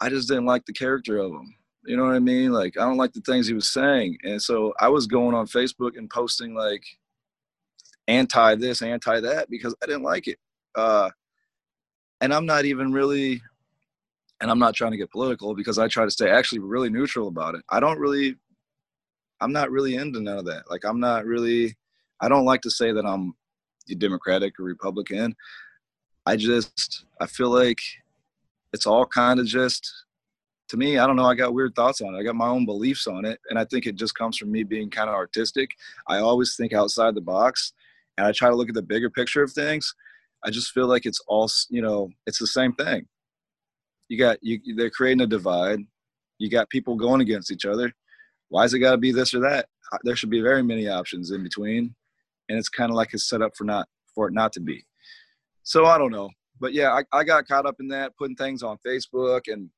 [0.00, 1.54] I just didn't like the character of him.
[1.86, 2.52] You know what I mean?
[2.52, 4.16] Like I don't like the things he was saying.
[4.24, 6.82] And so I was going on Facebook and posting like
[8.08, 10.38] anti this, anti that because I didn't like it.
[10.74, 11.10] Uh
[12.20, 13.42] and I'm not even really
[14.40, 17.28] and I'm not trying to get political because I try to stay actually really neutral
[17.28, 17.62] about it.
[17.70, 18.36] I don't really
[19.40, 20.70] I'm not really into none of that.
[20.70, 21.76] Like I'm not really
[22.20, 23.34] I don't like to say that I'm
[23.98, 25.34] Democratic or Republican.
[26.26, 27.78] I just I feel like
[28.72, 29.92] it's all kind of just
[30.68, 31.26] to me, I don't know.
[31.26, 32.18] I got weird thoughts on it.
[32.18, 34.62] I got my own beliefs on it, and I think it just comes from me
[34.62, 35.70] being kind of artistic.
[36.08, 37.74] I always think outside the box,
[38.16, 39.94] and I try to look at the bigger picture of things.
[40.44, 42.10] I just feel like it's all you know.
[42.26, 43.06] It's the same thing.
[44.08, 44.60] You got you.
[44.76, 45.80] They're creating a divide.
[46.38, 47.92] You got people going against each other.
[48.48, 49.66] Why is it got to be this or that?
[49.92, 51.94] Uh, there should be very many options in between,
[52.48, 54.84] and it's kind of like it's set up for not for it not to be.
[55.62, 56.30] So I don't know,
[56.60, 59.70] but yeah, I, I got caught up in that, putting things on Facebook and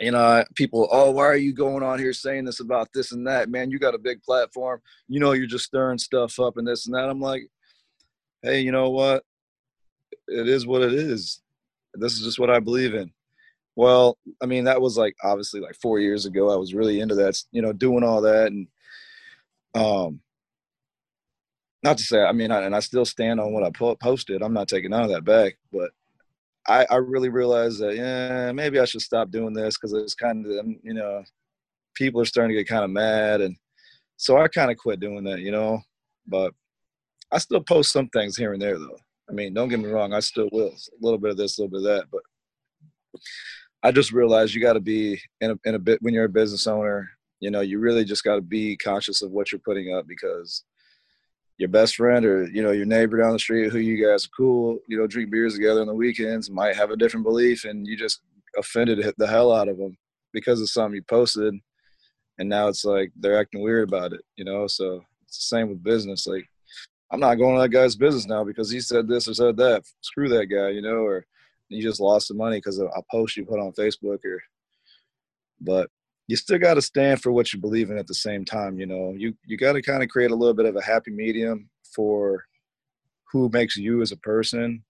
[0.00, 3.26] you know, people, oh, why are you going on here saying this about this and
[3.26, 3.48] that?
[3.48, 4.80] Man, you got a big platform.
[5.08, 7.08] You know, you're just stirring stuff up and this and that.
[7.08, 7.42] I'm like,
[8.42, 9.22] hey, you know what?
[10.28, 11.40] It is what it is.
[11.94, 13.12] This is just what I believe in.
[13.76, 16.50] Well, I mean, that was like obviously like four years ago.
[16.50, 18.46] I was really into that, you know, doing all that.
[18.46, 18.68] And,
[19.74, 20.20] um,
[21.82, 24.42] not to say, I mean, I, and I still stand on what I po- posted.
[24.42, 25.90] I'm not taking none of that back, but
[26.66, 30.46] I, I really realized that yeah maybe I should stop doing this because it's kind
[30.46, 31.22] of you know
[31.94, 33.56] people are starting to get kind of mad and
[34.16, 35.80] so I kind of quit doing that you know
[36.26, 36.54] but
[37.30, 40.12] I still post some things here and there though I mean don't get me wrong
[40.12, 40.68] I still will.
[40.68, 43.20] A little bit of this a little bit of that but
[43.82, 46.28] I just realized you got to be in a, in a bit when you're a
[46.28, 47.08] business owner
[47.40, 50.64] you know you really just got to be conscious of what you're putting up because
[51.58, 54.36] your best friend or you know your neighbor down the street who you guys are
[54.36, 57.86] cool you know drink beers together on the weekends might have a different belief and
[57.86, 58.22] you just
[58.56, 59.96] offended the hell out of them
[60.32, 61.54] because of something you posted
[62.38, 64.66] and now it's like they're acting weird about it you know?
[64.66, 66.48] So it's the same with business like
[67.14, 69.82] i'm not going to that guy's business now because he said this or said that.
[70.00, 71.24] Screw that guy you know or
[71.68, 74.42] you just lost the money because a post you put on facebook or
[75.60, 75.88] but
[76.26, 78.86] you still got to stand for what you believe in at the same time you
[78.86, 79.14] know.
[79.16, 82.44] You you got to kind of create a little bit of a happy medium for
[83.30, 84.84] who makes you as a person.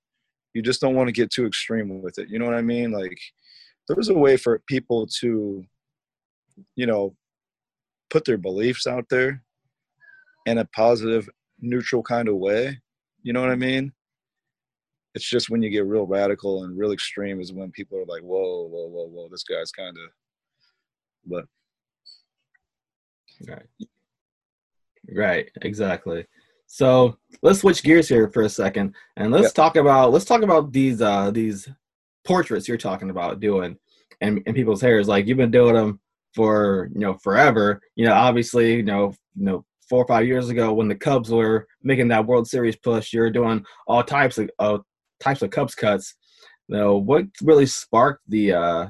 [0.54, 2.92] You just don't want to get too extreme with it you know what i mean?
[2.92, 3.18] Like
[3.88, 5.64] there's a way for people to
[6.76, 7.14] you know
[8.10, 9.42] put their beliefs out there
[10.46, 11.28] in a positive
[11.64, 12.78] neutral kind of way
[13.22, 13.92] you know what i mean
[15.14, 18.22] it's just when you get real radical and real extreme is when people are like
[18.22, 20.10] whoa whoa whoa whoa this guy's kind of
[21.26, 21.44] but
[23.48, 23.66] right,
[25.12, 26.26] right, exactly.
[26.66, 29.54] So let's switch gears here for a second, and let's yep.
[29.54, 31.68] talk about let's talk about these uh these
[32.24, 33.78] portraits you're talking about doing,
[34.20, 35.08] and and people's hairs.
[35.08, 36.00] Like you've been doing them
[36.34, 37.80] for you know forever.
[37.96, 41.30] You know, obviously, you know, you know, four or five years ago when the Cubs
[41.30, 44.78] were making that World Series push, you're doing all types of uh,
[45.20, 46.14] types of Cubs cuts.
[46.68, 48.86] You know, what really sparked the uh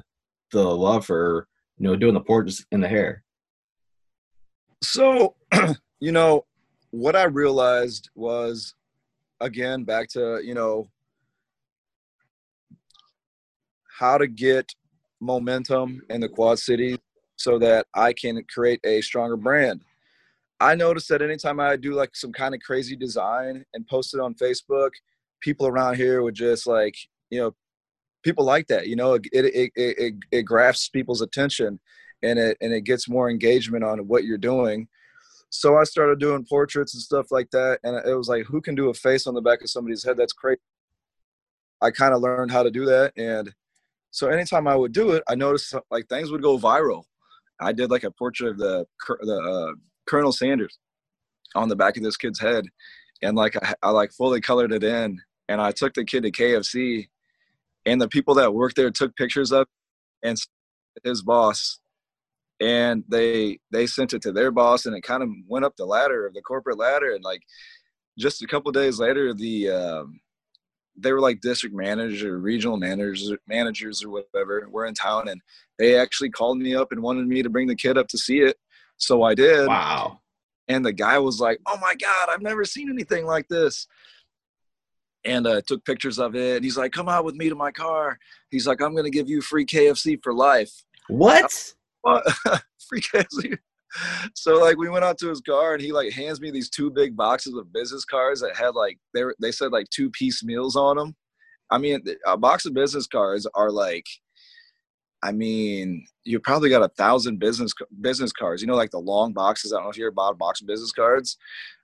[0.52, 3.22] the love for you know, doing the portraits in the hair?
[4.82, 5.34] So,
[6.00, 6.44] you know,
[6.90, 8.74] what I realized was,
[9.40, 10.88] again, back to, you know,
[13.98, 14.72] how to get
[15.20, 16.98] momentum in the Quad City
[17.36, 19.82] so that I can create a stronger brand.
[20.64, 24.20] I noticed that anytime I do like some kind of crazy design and post it
[24.20, 24.90] on Facebook,
[25.42, 26.96] people around here would just like,
[27.28, 27.54] you know,
[28.22, 28.88] people like that.
[28.88, 31.78] You know, it it it it, it grasps people's attention,
[32.22, 34.88] and it and it gets more engagement on what you're doing.
[35.50, 38.74] So I started doing portraits and stuff like that, and it was like, who can
[38.74, 40.16] do a face on the back of somebody's head?
[40.16, 40.60] That's crazy.
[41.82, 43.54] I kind of learned how to do that, and
[44.12, 47.04] so anytime I would do it, I noticed like things would go viral.
[47.60, 48.86] I did like a portrait of the
[49.20, 49.74] the uh,
[50.06, 50.78] Colonel Sanders
[51.54, 52.66] on the back of this kid's head,
[53.22, 56.30] and like I, I like fully colored it in, and I took the kid to
[56.30, 57.08] KFC
[57.86, 59.66] and the people that worked there took pictures of
[60.22, 60.36] and
[61.02, 61.80] his boss.
[62.60, 65.84] And they they sent it to their boss and it kind of went up the
[65.84, 67.12] ladder of the corporate ladder.
[67.14, 67.42] And like
[68.18, 70.20] just a couple days later the um,
[70.96, 75.28] they were like district managers regional managers managers or whatever were in town.
[75.28, 75.40] And
[75.78, 78.38] they actually called me up and wanted me to bring the kid up to see
[78.38, 78.56] it
[78.96, 80.18] so i did wow
[80.68, 83.86] and the guy was like oh my god i've never seen anything like this
[85.24, 86.56] and uh, took pictures of it.
[86.56, 88.18] And he's like, "Come out with me to my car."
[88.50, 90.70] He's like, "I'm going to give you free KFC for life."
[91.08, 91.74] What?
[92.88, 93.58] free KFC.
[94.34, 96.90] So like we went out to his car and he like hands me these two
[96.90, 100.42] big boxes of business cards that had like they were, they said like two piece
[100.42, 101.14] meals on them.
[101.70, 104.06] I mean, a box of business cards are like,
[105.24, 108.60] I mean, you probably got a thousand business business cards.
[108.60, 109.72] You know, like the long boxes.
[109.72, 111.38] I don't know if you ever bought a box business cards.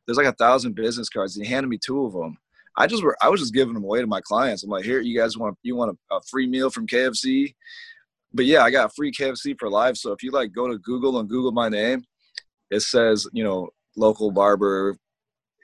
[0.07, 1.37] There's like a thousand business cards.
[1.37, 2.37] And he handed me two of them.
[2.76, 4.62] I just were I was just giving them away to my clients.
[4.62, 7.55] I'm like, here, you guys want you want a, a free meal from KFC?
[8.35, 9.96] But yeah, I got free KFC for life.
[9.96, 12.05] So if you like go to Google and Google my name,
[12.70, 14.98] it says you know local barber,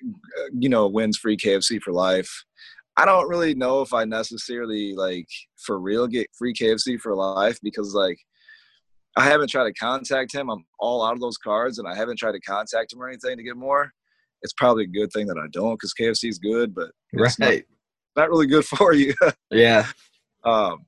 [0.02, 2.44] uh, you know wins free KFC for life.
[2.96, 7.58] I don't really know if I necessarily like for real get free KFC for life
[7.62, 8.18] because like
[9.16, 10.50] I haven't tried to contact him.
[10.50, 13.36] I'm all out of those cards, and I haven't tried to contact him or anything
[13.36, 13.92] to get more.
[14.42, 17.34] It's probably a good thing that I don't because KFC is good, but right.
[17.38, 17.54] Not,
[18.14, 19.14] not, really good for you.
[19.50, 19.86] yeah.
[20.44, 20.84] Um,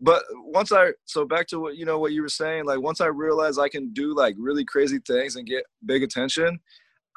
[0.00, 3.00] but once I so back to what you know what you were saying, like once
[3.00, 6.58] I realized I can do like really crazy things and get big attention,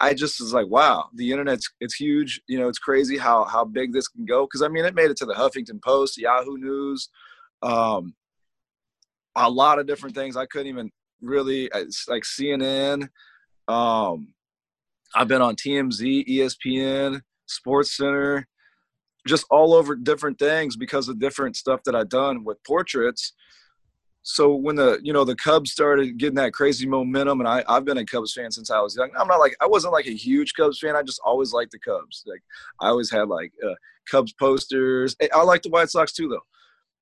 [0.02, 2.42] I just was like, wow, the internet's it's huge.
[2.48, 4.46] You know, it's crazy how how big this can go.
[4.46, 7.08] Because I mean, it made it to the Huffington Post, Yahoo News,
[7.62, 8.16] um,
[9.36, 10.36] a lot of different things.
[10.36, 13.10] I couldn't even really uh, like CNN.
[13.68, 14.34] Um,
[15.14, 18.48] I've been on TMZ, ESPN, Sports Center,
[19.28, 23.34] just all over different things because of different stuff that I've done with portraits.
[24.24, 27.86] So when the you know the Cubs started getting that crazy momentum, and I I've
[27.86, 29.10] been a Cubs fan since I was young.
[29.18, 30.96] I'm not like I wasn't like a huge Cubs fan.
[30.96, 32.24] I just always liked the Cubs.
[32.28, 32.44] Like
[32.80, 33.74] I always had like uh,
[34.10, 35.16] Cubs posters.
[35.34, 36.46] I like the White Sox too, though.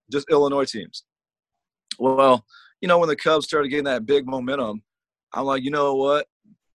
[0.09, 1.03] Just Illinois teams.
[1.97, 2.45] Well,
[2.79, 4.81] you know when the Cubs started getting that big momentum,
[5.33, 6.27] I'm like, you know what?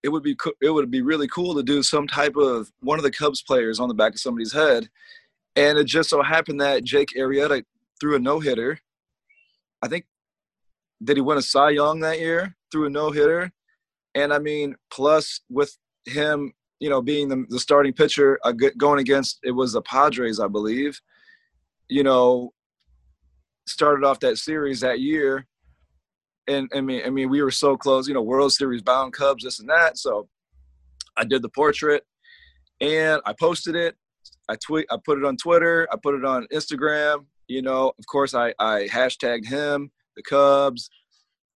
[0.03, 3.03] It would be it would be really cool to do some type of one of
[3.03, 4.89] the Cubs players on the back of somebody's head,
[5.55, 7.63] and it just so happened that Jake Arrieta
[7.99, 8.77] threw a no hitter.
[9.81, 10.05] I think
[11.03, 13.51] did he win a Cy Young that year through a no hitter?
[14.13, 18.99] And I mean, plus with him, you know, being the, the starting pitcher uh, going
[18.99, 20.99] against it was the Padres, I believe.
[21.89, 22.53] You know,
[23.67, 25.45] started off that series that year,
[26.47, 28.07] and I mean, I mean, we were so close.
[28.07, 29.97] You know, World Series bound Cubs, this and that.
[29.97, 30.27] So
[31.17, 32.03] I did the portrait,
[32.81, 33.95] and I posted it.
[34.49, 35.87] I tweet, I put it on Twitter.
[35.91, 37.25] I put it on Instagram.
[37.47, 40.89] You know, of course, I I hashtagged him the Cubs,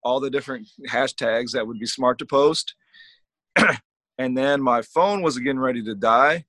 [0.03, 2.75] all the different hashtags that would be smart to post.
[4.17, 6.45] and then my phone was getting ready to die.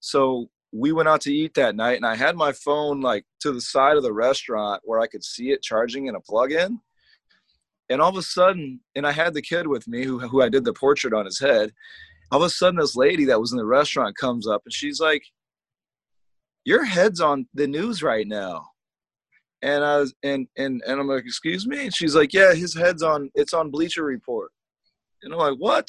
[0.00, 3.52] So we went out to eat that night and I had my phone like to
[3.52, 6.80] the side of the restaurant where I could see it charging in a plug in.
[7.90, 10.50] And all of a sudden, and I had the kid with me who, who I
[10.50, 11.72] did the portrait on his head.
[12.30, 15.00] All of a sudden, this lady that was in the restaurant comes up and she's
[15.00, 15.22] like,
[16.64, 18.66] Your head's on the news right now.
[19.62, 21.84] And I was and and and I'm like, excuse me?
[21.84, 24.50] And she's like, Yeah, his head's on it's on Bleacher Report.
[25.22, 25.88] And I'm like, What?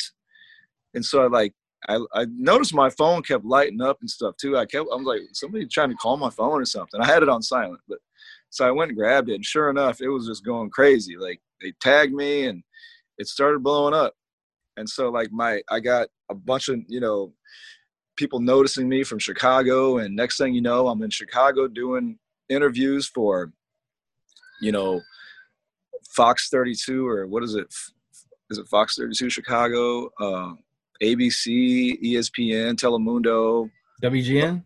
[0.94, 1.54] And so I like
[1.88, 4.58] I, I noticed my phone kept lighting up and stuff too.
[4.58, 7.00] I kept I'm like, somebody trying to call my phone or something.
[7.00, 8.00] I had it on silent, but
[8.50, 11.16] so I went and grabbed it, and sure enough, it was just going crazy.
[11.16, 12.64] Like they tagged me and
[13.18, 14.14] it started blowing up.
[14.78, 17.34] And so like my I got a bunch of, you know,
[18.16, 22.18] people noticing me from Chicago and next thing you know, I'm in Chicago doing
[22.50, 23.52] interviews for
[24.62, 25.02] you know,
[26.16, 27.68] Fox 32 or what is it?
[28.50, 30.10] Is it Fox 32 Chicago?
[30.20, 30.54] Uh,
[31.02, 33.70] ABC, ESPN, Telemundo,
[34.04, 34.64] WGN.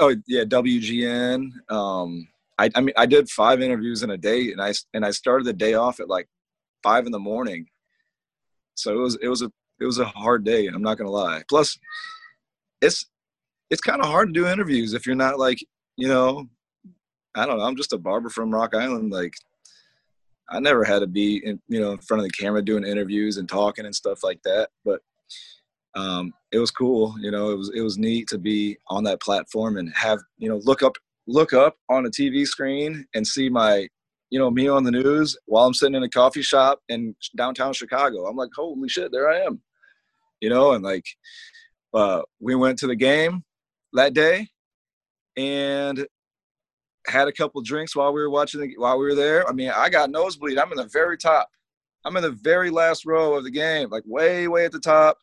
[0.00, 1.50] Oh yeah, WGN.
[1.70, 5.10] Um, I, I mean, I did five interviews in a day, and I and I
[5.10, 6.28] started the day off at like
[6.82, 7.66] five in the morning.
[8.74, 9.50] So it was it was a
[9.80, 10.66] it was a hard day.
[10.66, 11.42] I'm not gonna lie.
[11.48, 11.78] Plus,
[12.80, 13.06] it's
[13.70, 15.58] it's kind of hard to do interviews if you're not like
[15.96, 16.48] you know
[17.36, 17.64] I don't know.
[17.64, 19.12] I'm just a barber from Rock Island.
[19.12, 19.34] Like,
[20.48, 23.36] I never had to be in, you know, in front of the camera doing interviews
[23.36, 24.70] and talking and stuff like that.
[24.84, 25.00] But
[25.94, 27.14] um, it was cool.
[27.20, 30.48] You know, it was it was neat to be on that platform and have you
[30.48, 30.96] know look up
[31.26, 33.88] look up on a TV screen and see my
[34.30, 37.72] you know me on the news while I'm sitting in a coffee shop in downtown
[37.72, 38.26] Chicago.
[38.26, 39.60] I'm like, holy shit, there I am.
[40.40, 41.06] You know, and like
[41.94, 43.42] uh, we went to the game
[43.94, 44.48] that day
[45.36, 46.06] and
[47.06, 49.48] had a couple drinks while we were watching the, while we were there.
[49.48, 50.58] I mean, I got nosebleed.
[50.58, 51.48] I'm in the very top.
[52.04, 55.18] I'm in the very last row of the game, like way, way at the top.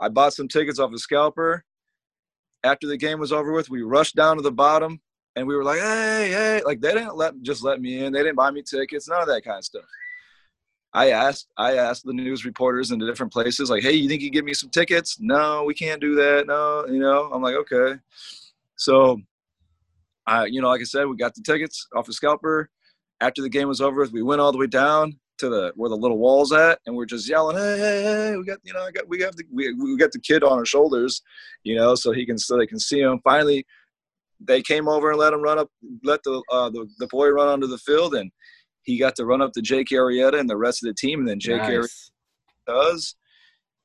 [0.00, 1.64] I bought some tickets off a scalper.
[2.64, 5.00] After the game was over with, we rushed down to the bottom
[5.36, 8.12] and we were like, hey, hey, like they didn't let just let me in.
[8.12, 9.84] They didn't buy me tickets, none of that kind of stuff.
[10.92, 14.22] I asked I asked the news reporters in the different places, like, hey, you think
[14.22, 15.18] you give me some tickets?
[15.20, 16.46] No, we can't do that.
[16.46, 17.98] No, you know, I'm like, okay.
[18.76, 19.20] So
[20.26, 22.70] I, you know, like I said, we got the tickets off the scalper.
[23.20, 25.96] After the game was over, we went all the way down to the where the
[25.96, 28.36] little wall's at, and we're just yelling, "Hey, hey, hey!
[28.36, 30.58] We got, you know, I got, we got the, we, we got the kid on
[30.58, 31.22] our shoulders,
[31.64, 33.64] you know, so he can, so they can see him." Finally,
[34.40, 35.68] they came over and let him run up,
[36.04, 38.30] let the uh, the, the boy run onto the field, and
[38.82, 41.28] he got to run up to Jake Arrieta and the rest of the team, and
[41.28, 41.70] then Jake nice.
[41.70, 42.10] Arrieta
[42.66, 43.16] does,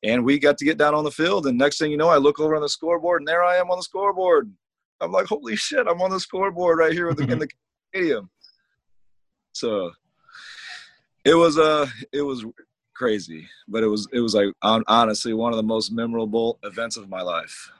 [0.02, 2.16] and we got to get down on the field, and next thing you know, I
[2.16, 4.52] look over on the scoreboard, and there I am on the scoreboard.
[5.00, 7.48] I'm like, holy shit, I'm on the scoreboard right here in the, in the
[7.94, 8.30] stadium.
[9.52, 9.92] So
[11.24, 12.44] it was uh it was
[12.94, 17.08] crazy, but it was it was like honestly one of the most memorable events of
[17.08, 17.70] my life.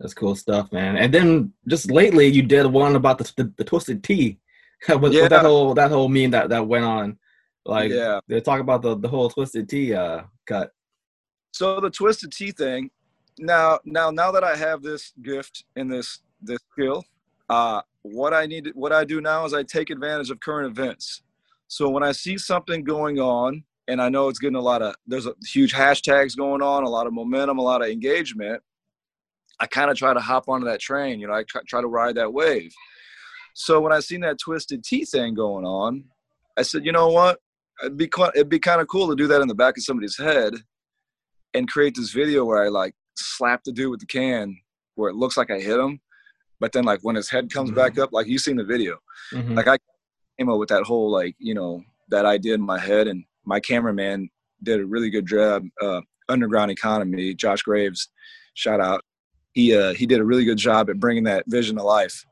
[0.00, 0.96] That's cool stuff, man.
[0.96, 4.38] And then just lately, you did one about the the, the twisted tea,
[4.88, 5.22] with, yeah.
[5.22, 7.18] with, that whole that whole meme that that went on.
[7.66, 10.72] Like, yeah, they talk about the the whole twisted tea uh, cut.
[11.52, 12.90] So the twisted tea thing.
[13.40, 17.04] Now, now, now that I have this gift and this this skill,
[17.48, 21.22] uh, what I need, what I do now is I take advantage of current events.
[21.68, 24.94] So when I see something going on, and I know it's getting a lot of,
[25.06, 28.62] there's a huge hashtags going on, a lot of momentum, a lot of engagement.
[29.58, 31.18] I kind of try to hop onto that train.
[31.18, 32.72] You know, I try, to ride that wave.
[33.54, 36.04] So when I seen that twisted tea thing going on,
[36.58, 37.40] I said, you know what?
[37.82, 40.18] It'd be it'd be kind of cool to do that in the back of somebody's
[40.18, 40.54] head,
[41.54, 44.56] and create this video where I like slap the dude with the can
[44.94, 46.00] where it looks like I hit him,
[46.58, 47.78] but then like when his head comes mm-hmm.
[47.78, 48.98] back up, like you seen the video,
[49.32, 49.54] mm-hmm.
[49.54, 49.78] like I
[50.38, 53.60] came up with that whole like you know that idea in my head, and my
[53.60, 54.28] cameraman
[54.62, 55.64] did a really good job.
[55.80, 58.08] Uh, Underground Economy, Josh Graves,
[58.54, 59.04] shout out.
[59.52, 62.24] He uh, he did a really good job at bringing that vision to life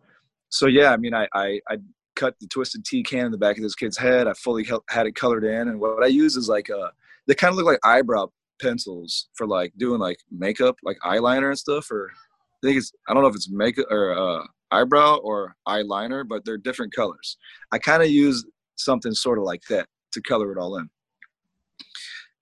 [0.50, 1.78] so yeah, I mean, I, I, I
[2.16, 4.26] cut the twisted tea can in the back of this kid's head.
[4.26, 6.90] I fully had it colored in, and what I use is like uh,
[7.26, 11.58] they kind of look like eyebrow pencils for like doing like makeup, like eyeliner and
[11.58, 11.90] stuff.
[11.90, 16.26] Or I think it's I don't know if it's makeup or uh, eyebrow or eyeliner,
[16.26, 17.36] but they're different colors.
[17.72, 18.44] I kind of use
[18.76, 20.88] something sort of like that to color it all in.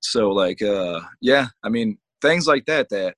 [0.01, 3.15] So like uh, yeah, I mean things like that that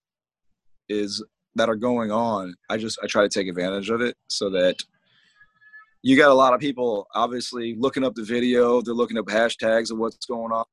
[0.89, 1.25] is
[1.55, 4.77] that are going on i just i try to take advantage of it so that
[6.03, 9.91] you got a lot of people obviously looking up the video they're looking up hashtags
[9.91, 10.65] of what's going on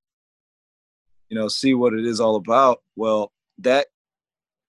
[1.30, 3.88] you know see what it is all about well that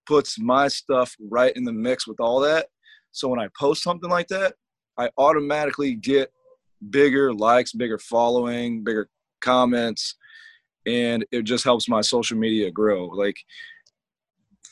[0.07, 2.67] puts my stuff right in the mix with all that
[3.13, 4.55] so when i post something like that
[4.99, 6.31] i automatically get
[6.91, 9.09] bigger likes bigger following bigger
[9.41, 10.17] comments
[10.87, 13.37] and it just helps my social media grow like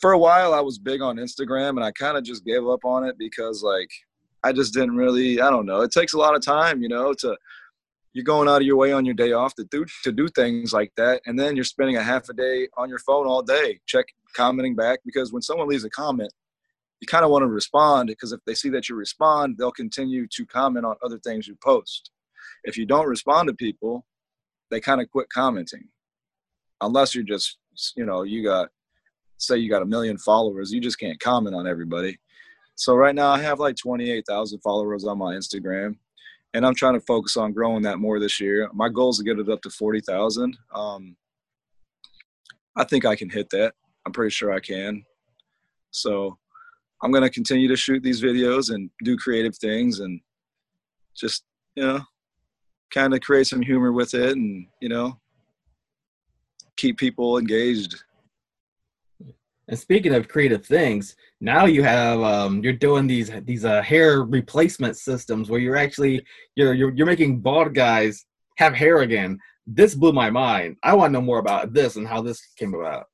[0.05, 2.85] for a while I was big on Instagram and I kind of just gave up
[2.85, 3.89] on it because like
[4.43, 5.81] I just didn't really I don't know.
[5.81, 7.35] It takes a lot of time, you know, to
[8.15, 10.73] you're going out of your way on your day off to do to do things
[10.73, 13.79] like that and then you're spending a half a day on your phone all day
[13.87, 16.33] check commenting back because when someone leaves a comment
[17.01, 20.27] you kind of want to respond because if they see that you respond they'll continue
[20.29, 22.11] to comment on other things you post.
[22.63, 24.07] If you don't respond to people
[24.71, 25.89] they kind of quit commenting.
[26.81, 27.59] Unless you're just
[27.97, 28.69] you know you got
[29.39, 32.17] say you got a million followers, you just can't comment on everybody.
[32.77, 35.97] So right now I have like 28,000 followers on my Instagram
[36.55, 38.71] and I'm trying to focus on growing that more this year.
[38.73, 40.57] My goal is to get it up to 40,000.
[40.73, 41.17] Um,
[42.77, 43.75] I think I can hit that.
[44.07, 45.05] I'm pretty sure I can.
[45.91, 46.39] So
[47.03, 50.21] I'm going to continue to shoot these videos and do creative things and
[51.17, 51.45] just,
[51.75, 52.01] you know,
[52.93, 55.19] kind of create some humor with it and, you know,
[56.77, 57.97] keep people engaged.
[59.67, 64.23] And speaking of creative things, now you have um, you're doing these these uh, hair
[64.23, 66.25] replacement systems where you're actually
[66.57, 68.25] you're, you're you're making bald guys
[68.57, 69.39] have hair again.
[69.67, 70.77] This blew my mind.
[70.83, 73.07] I want to know more about this and how this came about.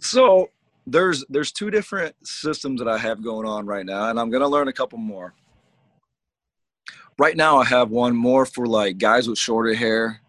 [0.00, 0.50] So
[0.86, 4.48] there's there's two different systems that I have going on right now, and I'm gonna
[4.48, 5.34] learn a couple more.
[7.18, 10.20] Right now, I have one more for like guys with shorter hair.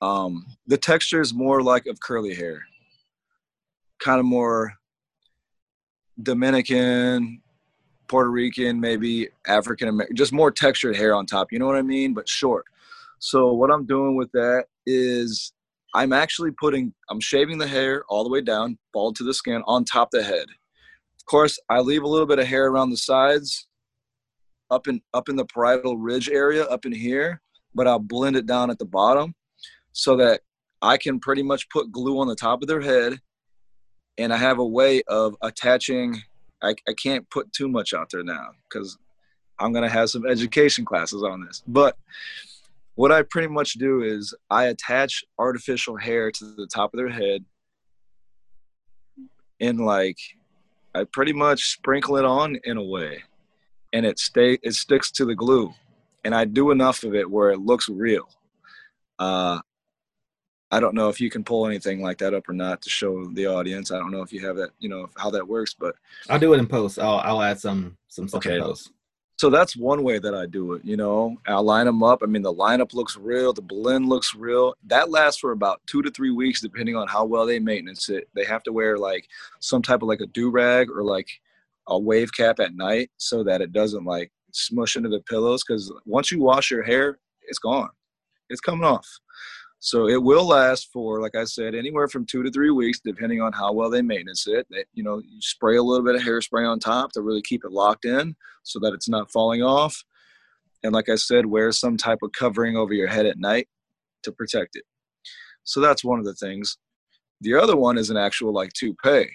[0.00, 2.62] Um, the texture is more like of curly hair
[3.98, 4.77] kind of more
[6.22, 7.40] Dominican,
[8.08, 11.52] Puerto Rican, maybe African American, just more textured hair on top.
[11.52, 12.14] You know what I mean?
[12.14, 12.64] But short.
[13.18, 15.52] So what I'm doing with that is
[15.94, 19.62] I'm actually putting, I'm shaving the hair all the way down, bald to the skin,
[19.66, 20.46] on top of the head.
[21.18, 23.66] Of course, I leave a little bit of hair around the sides,
[24.70, 27.40] up in up in the parietal ridge area, up in here,
[27.74, 29.34] but I'll blend it down at the bottom
[29.92, 30.42] so that
[30.82, 33.20] I can pretty much put glue on the top of their head
[34.18, 36.22] and I have a way of attaching.
[36.62, 38.98] I, I can't put too much out there now because
[39.58, 41.62] I'm gonna have some education classes on this.
[41.66, 41.96] But
[42.96, 47.08] what I pretty much do is I attach artificial hair to the top of their
[47.08, 47.44] head,
[49.60, 50.18] and like
[50.94, 53.22] I pretty much sprinkle it on in a way,
[53.92, 55.72] and it stay it sticks to the glue,
[56.24, 58.28] and I do enough of it where it looks real.
[59.18, 59.60] Uh,
[60.70, 63.24] I don't know if you can pull anything like that up or not to show
[63.26, 63.90] the audience.
[63.90, 65.96] I don't know if you have that, you know, how that works, but
[66.28, 66.98] I'll do it in post.
[66.98, 68.56] I'll I'll add some some stuff okay.
[68.56, 68.92] in post.
[69.38, 70.84] So that's one way that I do it.
[70.84, 72.22] You know, I'll line them up.
[72.22, 73.52] I mean, the lineup looks real.
[73.52, 74.74] The blend looks real.
[74.86, 78.28] That lasts for about two to three weeks, depending on how well they maintenance it.
[78.34, 79.28] They have to wear like
[79.60, 81.28] some type of like a do rag or like
[81.86, 85.62] a wave cap at night so that it doesn't like smush into the pillows.
[85.62, 87.90] Because once you wash your hair, it's gone.
[88.50, 89.06] It's coming off.
[89.80, 93.40] So it will last for, like I said, anywhere from two to three weeks, depending
[93.40, 94.66] on how well they maintenance it.
[94.70, 97.64] They, you know, you spray a little bit of hairspray on top to really keep
[97.64, 100.02] it locked in so that it's not falling off.
[100.82, 103.68] And like I said, wear some type of covering over your head at night
[104.24, 104.84] to protect it.
[105.62, 106.78] So that's one of the things.
[107.40, 109.28] The other one is an actual like toupee,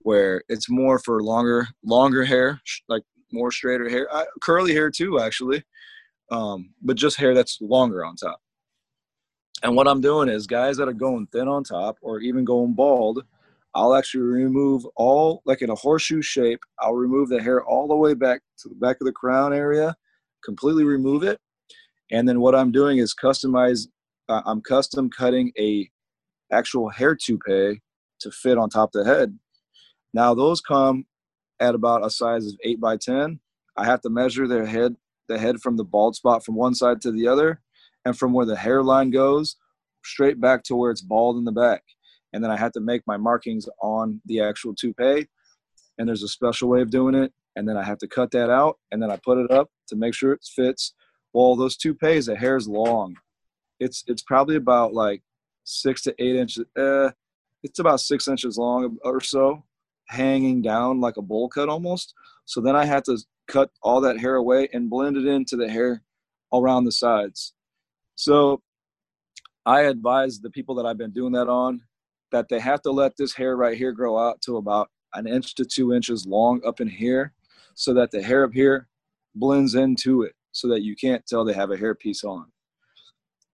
[0.00, 3.02] where it's more for longer longer hair, like
[3.32, 5.64] more straighter hair, I, curly hair too actually,
[6.30, 8.40] um, but just hair that's longer on top.
[9.62, 12.74] And what I'm doing is guys that are going thin on top or even going
[12.74, 13.24] bald,
[13.74, 16.60] I'll actually remove all like in a horseshoe shape.
[16.78, 19.96] I'll remove the hair all the way back to the back of the crown area,
[20.44, 21.40] completely remove it,
[22.10, 23.88] and then what I'm doing is customize.
[24.28, 25.88] Uh, I'm custom cutting a
[26.50, 27.80] actual hair toupee
[28.20, 29.38] to fit on top of the head.
[30.14, 31.06] Now those come
[31.60, 33.40] at about a size of eight by ten.
[33.76, 34.96] I have to measure their head,
[35.28, 37.60] the head from the bald spot from one side to the other,
[38.06, 39.56] and from where the hairline goes
[40.04, 41.82] straight back to where it's bald in the back.
[42.32, 45.26] And then I have to make my markings on the actual toupee.
[45.98, 47.32] And there's a special way of doing it.
[47.56, 49.96] And then I have to cut that out and then I put it up to
[49.96, 50.94] make sure it fits.
[51.32, 53.16] Well, those toupees, the hair is long.
[53.80, 55.22] It's it's probably about like
[55.64, 56.64] six to eight inches.
[56.78, 57.10] Uh,
[57.62, 59.64] it's about six inches long or so,
[60.08, 62.14] hanging down like a bowl cut almost.
[62.44, 65.68] So then I had to cut all that hair away and blend it into the
[65.68, 66.02] hair
[66.52, 67.54] around the sides.
[68.16, 68.62] So
[69.64, 71.82] I advise the people that I've been doing that on
[72.32, 75.54] that they have to let this hair right here grow out to about an inch
[75.54, 77.32] to two inches long up in here
[77.74, 78.88] so that the hair up here
[79.34, 82.46] blends into it so that you can't tell they have a hair piece on.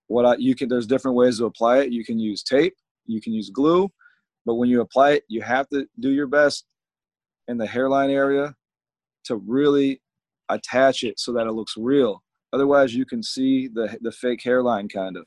[0.06, 1.92] What I, you can, there's different ways to apply it.
[1.92, 3.90] You can use tape, you can use glue,
[4.46, 6.66] but when you apply it, you have to do your best
[7.48, 8.54] in the hairline area
[9.24, 10.00] to really
[10.48, 12.22] attach it so that it looks real.
[12.52, 15.26] Otherwise, you can see the the fake hairline kind of.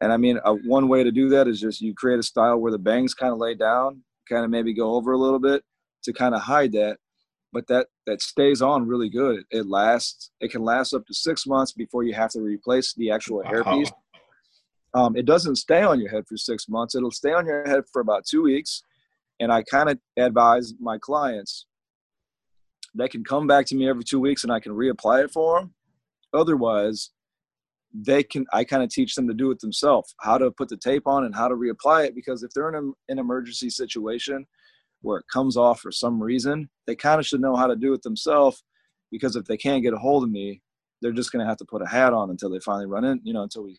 [0.00, 2.58] And I mean, uh, one way to do that is just you create a style
[2.58, 5.62] where the bangs kind of lay down, kind of maybe go over a little bit
[6.04, 6.98] to kind of hide that.
[7.52, 9.44] But that that stays on really good.
[9.50, 10.30] It lasts.
[10.40, 13.50] It can last up to six months before you have to replace the actual wow.
[13.50, 13.92] hairpiece.
[14.94, 16.94] Um, it doesn't stay on your head for six months.
[16.94, 18.82] It'll stay on your head for about two weeks.
[19.40, 21.66] And I kind of advise my clients
[22.96, 25.60] they can come back to me every two weeks and I can reapply it for
[25.60, 25.74] them.
[26.36, 27.10] Otherwise,
[27.94, 30.76] they can i kind of teach them to do it themselves how to put the
[30.76, 34.44] tape on and how to reapply it because if they're in an emergency situation
[35.00, 37.94] where it comes off for some reason they kind of should know how to do
[37.94, 38.64] it themselves
[39.10, 40.60] because if they can't get a hold of me
[41.00, 43.20] they're just going to have to put a hat on until they finally run in
[43.24, 43.78] you know until we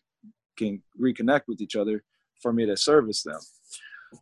[0.56, 2.02] can reconnect with each other
[2.42, 3.40] for me to service them.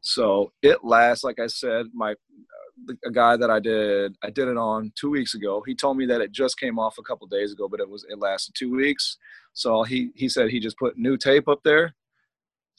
[0.02, 2.14] So it lasts like i said my
[3.04, 5.62] a guy that I did I did it on two weeks ago.
[5.66, 8.04] He told me that it just came off a couple days ago, but it was
[8.08, 9.16] it lasted two weeks.
[9.52, 11.94] So he he said he just put new tape up there,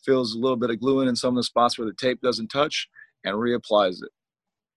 [0.03, 2.21] fills a little bit of glue in in some of the spots where the tape
[2.21, 2.87] doesn't touch,
[3.23, 4.11] and reapplies it.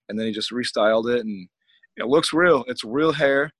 [0.09, 1.49] And then he just restyled it, and
[1.97, 2.64] it looks real.
[2.66, 3.53] It's real hair.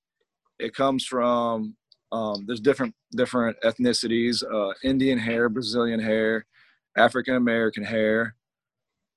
[0.59, 1.77] It comes from
[2.13, 6.47] um, there's different different ethnicities: uh, Indian hair, Brazilian hair,
[6.97, 8.35] African American hair.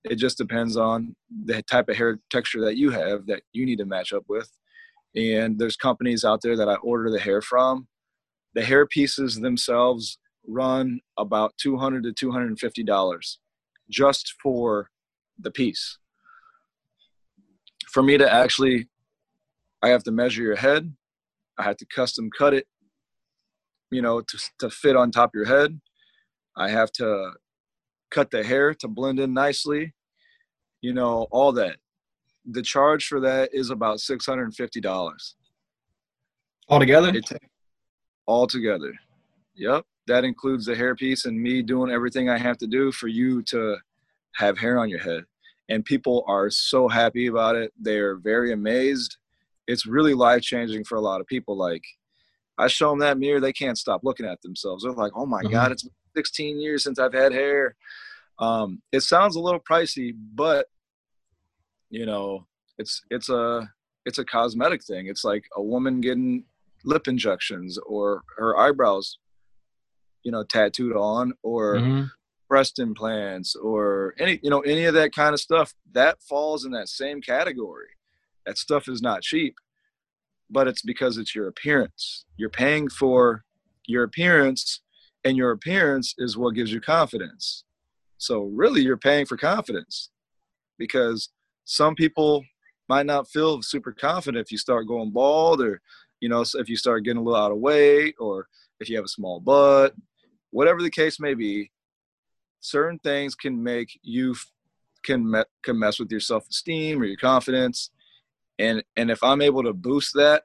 [0.04, 3.78] It just depends on the type of hair texture that you have that you need
[3.78, 4.50] to match up with.
[5.16, 7.88] And there's companies out there that I order the hair from.
[8.54, 13.40] The hair pieces themselves run about 200 to 250 dollars
[13.90, 14.90] just for
[15.40, 15.98] the piece.
[17.88, 18.88] For me to actually
[19.82, 20.94] i have to measure your head.
[21.58, 22.68] I have to custom cut it
[23.94, 25.80] you know to, to fit on top of your head.
[26.58, 27.32] I have to
[28.14, 29.94] cut the hair to blend in nicely
[30.82, 31.78] you know all that
[32.46, 35.34] the charge for that is about $650
[36.70, 37.32] altogether it,
[38.26, 38.94] all together.
[39.56, 43.42] Yep, that includes the hairpiece and me doing everything I have to do for you
[43.44, 43.78] to
[44.36, 45.24] have hair on your head.
[45.70, 47.72] And people are so happy about it.
[47.80, 49.18] They're very amazed.
[49.68, 51.58] It's really life changing for a lot of people.
[51.58, 51.84] Like,
[52.58, 54.84] I show them that mirror, they can't stop looking at themselves.
[54.84, 55.52] They're like, oh my mm-hmm.
[55.52, 57.76] God, it's 16 years since I've had hair.
[58.40, 60.68] Um, it sounds a little pricey, but
[61.90, 62.48] you know,
[62.78, 63.70] it's it's a
[64.06, 65.08] it's a cosmetic thing.
[65.08, 66.46] It's like a woman getting
[66.84, 69.18] lip injections or her eyebrows,
[70.24, 72.04] you know, tattooed on or mm-hmm.
[72.50, 76.72] breast implants or any, you know, any of that kind of stuff that falls in
[76.72, 77.88] that same category.
[78.46, 79.56] That stuff is not cheap,
[80.50, 82.26] but it's because it's your appearance.
[82.36, 83.46] You're paying for
[83.88, 84.82] your appearance
[85.24, 87.64] and your appearance is what gives you confidence.
[88.18, 90.10] So really you're paying for confidence
[90.78, 91.30] because
[91.66, 92.44] some people
[92.90, 95.82] might not feel super confident if you start going bald or
[96.20, 98.48] you know if you start getting a little out of weight or
[98.80, 99.94] if you have a small butt
[100.52, 101.72] whatever the case may be
[102.60, 104.36] certain things can make you
[105.04, 107.92] can me- can mess with your self-esteem or your confidence
[108.60, 110.44] and and if i'm able to boost that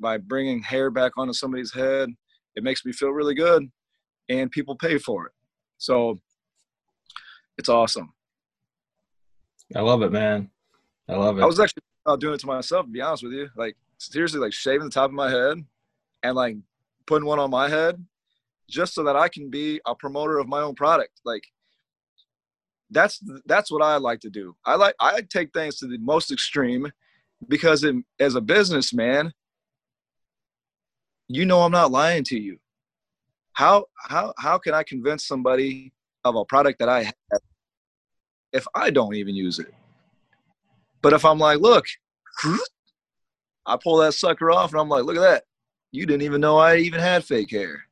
[0.00, 2.08] by bringing hair back onto somebody's head
[2.56, 3.70] it makes me feel really good
[4.28, 5.32] and people pay for it.
[5.78, 6.18] So
[7.58, 8.12] it's awesome.
[9.74, 10.50] I love it, man.
[11.08, 11.42] I love it.
[11.42, 11.82] I was actually
[12.18, 13.48] doing it to myself, to be honest with you.
[13.56, 15.58] Like seriously, like shaving the top of my head
[16.22, 16.56] and like
[17.06, 18.04] putting one on my head
[18.68, 21.20] just so that I can be a promoter of my own product.
[21.24, 21.44] Like
[22.90, 24.56] that's that's what I like to do.
[24.64, 26.90] I like I take things to the most extreme
[27.48, 29.32] because in, as a businessman,
[31.28, 32.58] you know I'm not lying to you.
[33.52, 35.92] How how how can I convince somebody
[36.24, 37.40] of a product that I have
[38.52, 39.72] if I don't even use it?
[41.02, 41.84] But if I'm like, look,
[43.66, 45.44] I pull that sucker off and I'm like, look at that.
[45.92, 47.84] You didn't even know I even had fake hair.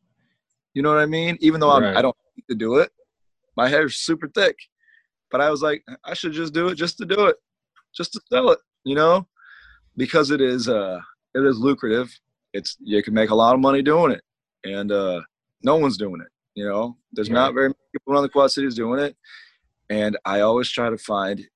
[0.74, 1.36] You know what I mean?
[1.40, 1.96] Even though right.
[1.96, 2.90] I don't need to do it,
[3.56, 4.56] my hair's super thick.
[5.30, 7.36] But I was like, I should just do it just to do it,
[7.94, 9.26] just to sell it, you know,
[9.96, 11.00] because it is uh
[11.34, 12.12] it is lucrative.
[12.52, 14.22] It's you can make a lot of money doing it,
[14.64, 15.22] and uh,
[15.62, 16.28] no one's doing it.
[16.54, 17.34] You know, there's right.
[17.34, 19.16] not very many people around the Quad Cities doing it,
[19.88, 21.46] and I always try to find.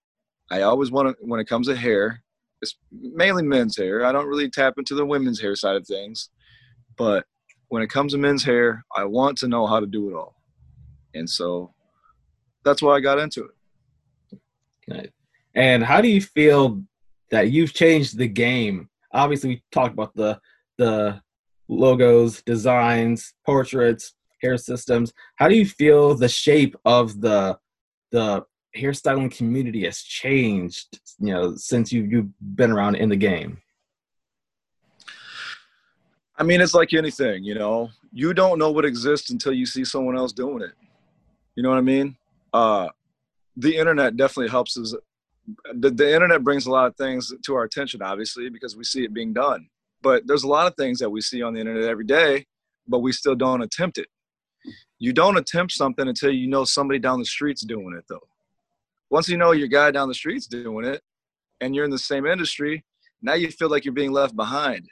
[0.50, 2.22] I always want to when it comes to hair,
[2.62, 4.04] it's mainly men's hair.
[4.04, 6.30] I don't really tap into the women's hair side of things,
[6.96, 7.24] but
[7.68, 10.36] when it comes to men's hair, I want to know how to do it all.
[11.14, 11.74] And so
[12.64, 14.40] that's why I got into it.
[14.88, 15.08] Nice.
[15.54, 16.82] And how do you feel
[17.30, 18.88] that you've changed the game?
[19.12, 20.38] Obviously, we talked about the
[20.78, 21.20] the
[21.68, 25.12] logos, designs, portraits, hair systems.
[25.36, 27.58] How do you feel the shape of the
[28.12, 28.44] the
[28.76, 33.58] hairstyling community has changed, you know, since you you've been around in the game?
[36.38, 37.90] I mean, it's like anything, you know.
[38.12, 40.72] You don't know what exists until you see someone else doing it.
[41.54, 42.16] You know what I mean?
[42.52, 42.88] Uh,
[43.56, 44.94] the internet definitely helps us.
[45.74, 49.04] The, the internet brings a lot of things to our attention, obviously, because we see
[49.04, 49.68] it being done.
[50.06, 52.46] But there's a lot of things that we see on the internet every day,
[52.86, 54.06] but we still don't attempt it.
[55.00, 58.28] You don't attempt something until you know somebody down the street's doing it, though.
[59.10, 61.02] Once you know your guy down the street's doing it,
[61.60, 62.84] and you're in the same industry,
[63.20, 64.86] now you feel like you're being left behind.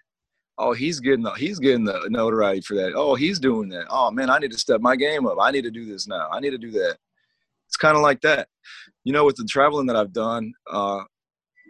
[0.59, 2.95] Oh he's getting the he's getting the notoriety for that.
[2.97, 3.87] Oh he's doing that.
[3.91, 5.39] Oh man i need to step my game up.
[5.41, 6.29] I need to do this now.
[6.33, 6.97] I need to do that.
[7.69, 8.49] It's kind of like that.
[9.05, 11.03] You know with the traveling that i've done uh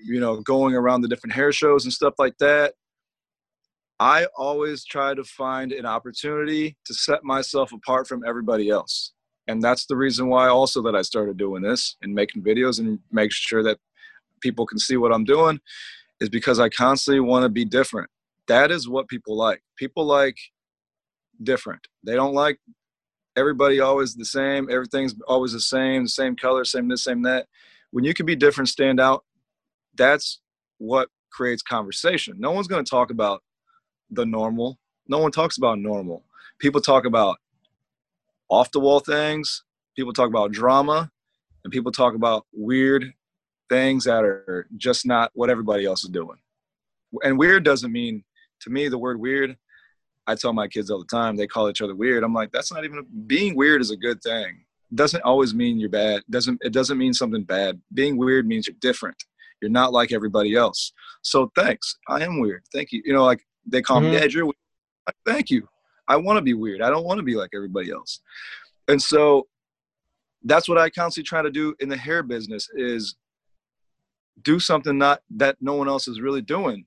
[0.04, 2.74] you know going around the different hair shows and stuff like that
[4.04, 9.12] i always try to find an opportunity to set myself apart from everybody else
[9.48, 12.98] and that's the reason why also that i started doing this and making videos and
[13.10, 13.78] making sure that
[14.40, 15.58] people can see what i'm doing
[16.20, 18.10] is because i constantly want to be different
[18.46, 19.62] that is what people like.
[19.76, 20.36] People like
[21.42, 21.86] different.
[22.04, 22.58] They don't like
[23.36, 24.68] everybody always the same.
[24.70, 27.46] Everything's always the same, same color, same this, same that.
[27.90, 29.24] When you can be different, stand out,
[29.94, 30.40] that's
[30.78, 32.34] what creates conversation.
[32.38, 33.42] No one's going to talk about
[34.14, 34.78] the normal.
[35.08, 36.24] No one talks about normal.
[36.58, 37.38] People talk about
[38.48, 39.64] off the wall things,
[39.96, 41.10] people talk about drama,
[41.64, 43.12] and people talk about weird
[43.68, 46.38] things that are just not what everybody else is doing.
[47.22, 48.24] And weird doesn't mean
[48.60, 49.56] to me, the word weird,
[50.26, 52.24] I tell my kids all the time, they call each other weird.
[52.24, 54.64] I'm like, that's not even, being weird is a good thing.
[54.94, 56.22] Doesn't always mean you're bad.
[56.30, 57.80] Doesn't, it doesn't mean something bad.
[57.92, 59.16] Being weird means you're different.
[59.60, 60.92] You're not like everybody else.
[61.22, 61.96] So thanks.
[62.08, 62.64] I am weird.
[62.72, 63.02] Thank you.
[63.04, 64.12] You know, like they call mm-hmm.
[64.12, 64.56] me dad, you're weird.
[65.06, 65.68] Like, Thank you.
[66.06, 66.82] I want to be weird.
[66.82, 68.20] I don't want to be like everybody else.
[68.88, 69.46] And so
[70.42, 73.16] that's what I constantly try to do in the hair business is
[74.42, 76.84] do something not that no one else is really doing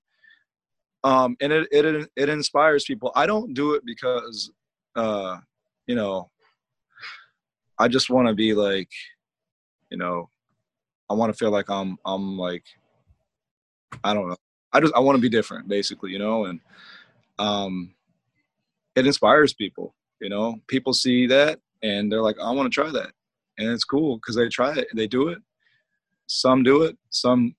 [1.03, 3.11] um, and it, it it inspires people.
[3.15, 4.51] I don't do it because,
[4.95, 5.37] uh,
[5.85, 6.29] you know,
[7.79, 8.89] I just want to be like,
[9.89, 10.29] you know,
[11.09, 12.65] I want to feel like I'm I'm like,
[14.03, 14.35] I don't know.
[14.73, 16.59] I just I want to be different, basically, you know, and
[17.39, 17.93] um,
[18.95, 19.95] it inspires people.
[20.19, 23.11] You know, people see that and they're like, I want to try that,
[23.57, 25.39] and it's cool because they try it, they do it.
[26.27, 27.55] Some do it, some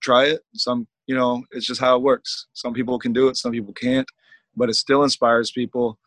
[0.00, 2.46] try it, some you know, it's just how it works.
[2.52, 4.06] Some people can do it, some people can't,
[4.56, 5.98] but it still inspires people,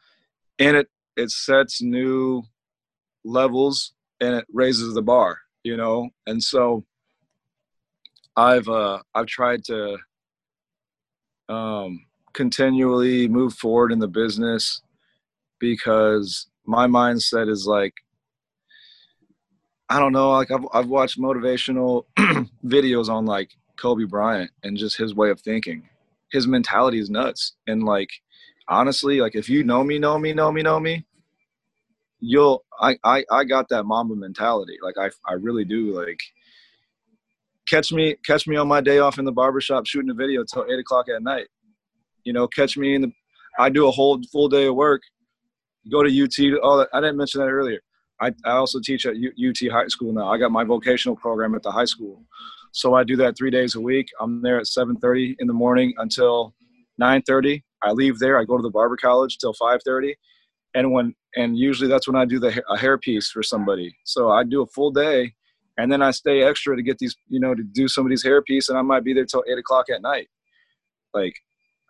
[0.59, 2.43] and it it sets new
[3.23, 6.09] levels and it raises the bar, you know.
[6.27, 6.85] And so,
[8.35, 9.97] I've uh, I've tried to
[11.49, 14.81] um, continually move forward in the business
[15.59, 17.93] because my mindset is like
[19.89, 22.05] I don't know, like I've I've watched motivational
[22.65, 25.87] videos on like Kobe Bryant and just his way of thinking.
[26.31, 27.53] His mentality is nuts.
[27.67, 28.09] And like
[28.67, 31.05] honestly, like if you know me, know me, know me, know me,
[32.19, 34.77] you'll I I, I got that Mamba mentality.
[34.81, 35.93] Like I I really do.
[35.95, 36.21] Like
[37.67, 40.65] catch me catch me on my day off in the barbershop shooting a video till
[40.71, 41.47] eight o'clock at night.
[42.23, 43.11] You know, catch me in the
[43.59, 45.01] I do a whole full day of work
[45.91, 46.59] go to UT.
[46.61, 47.81] Oh, I didn't mention that earlier.
[48.21, 50.31] I, I also teach at UT High School now.
[50.31, 52.23] I got my vocational program at the high school,
[52.71, 54.07] so I do that three days a week.
[54.19, 56.53] I'm there at 7:30 in the morning until
[57.01, 57.61] 9:30.
[57.81, 58.39] I leave there.
[58.39, 60.13] I go to the barber college till 5:30,
[60.75, 63.93] and when and usually that's when I do the a hair piece for somebody.
[64.05, 65.33] So I do a full day,
[65.77, 68.69] and then I stay extra to get these, you know, to do somebody's hair piece,
[68.69, 70.29] and I might be there till eight o'clock at night.
[71.13, 71.35] Like,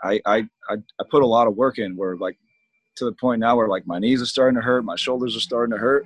[0.03, 0.37] I I
[0.69, 1.95] I, I put a lot of work in.
[1.95, 2.37] Where like
[2.97, 5.41] to the point now where like my knees are starting to hurt, my shoulders are
[5.41, 6.05] starting to hurt,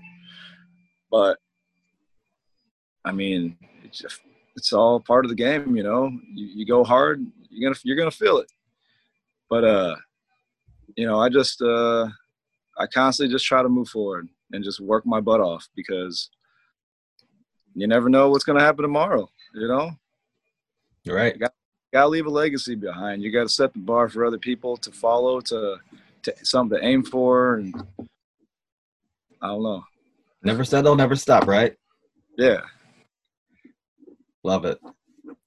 [1.12, 1.38] but
[3.06, 4.20] I mean, it's just,
[4.58, 6.12] it's all part of the game, you know.
[6.34, 8.52] You, you go hard, you're gonna you're gonna feel it.
[9.50, 9.96] But uh,
[10.96, 12.08] you know, I just uh,
[12.78, 16.30] I constantly just try to move forward and just work my butt off because
[17.78, 19.30] you never know what's gonna happen tomorrow.
[19.54, 19.92] You know.
[21.06, 21.34] Right.
[21.34, 21.54] You got,
[21.94, 23.22] gotta leave a legacy behind.
[23.22, 25.78] You got to set the bar for other people to follow, to
[26.24, 27.76] to something to aim for, and
[29.42, 29.84] I don't know.
[30.44, 31.76] Never settle, never stop, right?
[32.38, 32.62] Yeah.
[34.44, 34.80] Love it.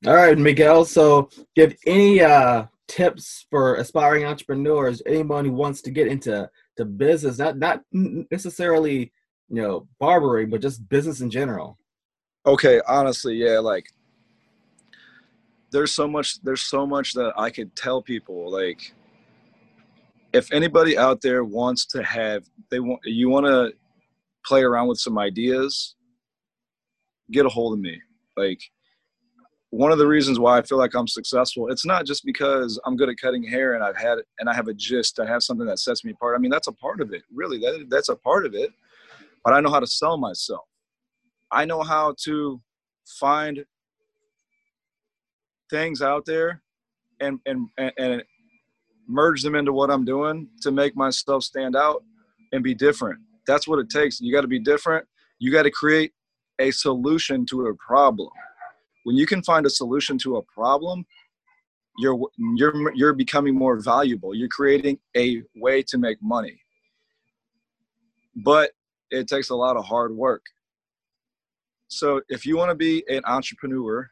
[0.07, 0.85] All right, Miguel.
[0.85, 6.85] So, give any uh, tips for aspiring entrepreneurs, anyone who wants to get into to
[6.85, 9.13] business, not not necessarily
[9.49, 11.79] you know barbering, but just business in general.
[12.47, 13.87] Okay, honestly, yeah, like
[15.71, 18.95] there's so much there's so much that I could tell people like
[20.33, 23.73] if anybody out there wants to have they want you want to
[24.45, 25.95] play around with some ideas
[27.31, 28.01] get a hold of me
[28.37, 28.61] like
[29.71, 32.97] one of the reasons why I feel like I'm successful, it's not just because I'm
[32.97, 35.67] good at cutting hair and I've had and I have a gist, I have something
[35.67, 36.37] that sets me apart.
[36.37, 37.59] I mean, that's a part of it, really.
[37.59, 38.71] That that's a part of it.
[39.45, 40.65] But I know how to sell myself.
[41.53, 42.61] I know how to
[43.19, 43.65] find
[45.71, 46.63] things out there
[47.21, 48.23] and and and,
[49.13, 52.05] merge them into what I'm doing to make myself stand out
[52.53, 53.19] and be different.
[53.45, 54.21] That's what it takes.
[54.21, 55.05] You got to be different.
[55.41, 56.13] You got to create
[56.61, 58.29] a solution to a problem
[59.05, 61.05] when you can find a solution to a problem
[61.99, 62.19] you're
[62.57, 66.61] you're you're becoming more valuable you're creating a way to make money
[68.37, 68.71] but
[69.11, 70.43] it takes a lot of hard work
[71.91, 74.09] so if you want to be an entrepreneur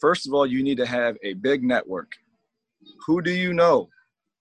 [0.00, 2.12] first of all you need to have a big network.
[3.06, 3.88] Who do you know?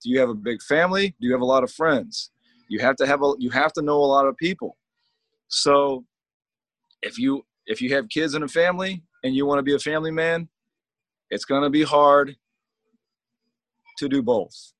[0.01, 1.09] Do you have a big family?
[1.19, 2.31] Do you have a lot of friends?
[2.69, 4.77] You have to have a you have to know a lot of people.
[5.47, 6.05] So
[7.01, 9.79] if you if you have kids in a family and you want to be a
[9.79, 10.47] family man,
[11.29, 12.35] it's going to be hard
[13.97, 14.73] to do both.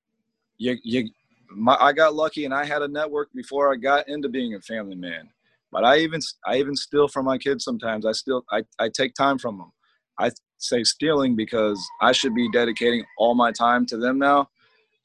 [0.58, 1.10] You, you,
[1.50, 4.62] my, I got lucky and I had a network before I got into being a
[4.62, 5.30] family man.
[5.76, 8.06] But I even, I even steal from my kids sometimes.
[8.06, 9.74] I still, I, I take time from them.
[10.18, 14.48] I say stealing because I should be dedicating all my time to them now,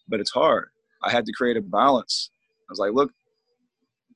[0.06, 0.68] but it's hard.
[1.02, 2.30] I had to create a balance.
[2.68, 3.10] I was like, look,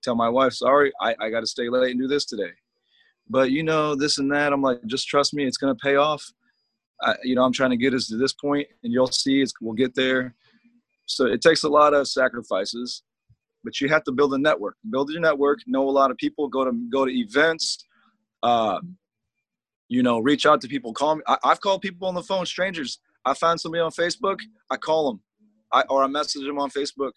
[0.04, 2.52] tell my wife, sorry, I, I got to stay late and do this today
[3.28, 5.96] but you know this and that i'm like just trust me it's going to pay
[5.96, 6.24] off
[7.02, 9.52] I, you know i'm trying to get us to this point and you'll see it's,
[9.60, 10.34] we'll get there
[11.06, 13.02] so it takes a lot of sacrifices
[13.64, 16.48] but you have to build a network build your network know a lot of people
[16.48, 17.84] go to go to events
[18.42, 18.78] uh,
[19.88, 22.46] you know reach out to people call me I, have called people on the phone
[22.46, 24.38] strangers i find somebody on facebook
[24.70, 25.20] i call them
[25.72, 27.12] I, or i message them on facebook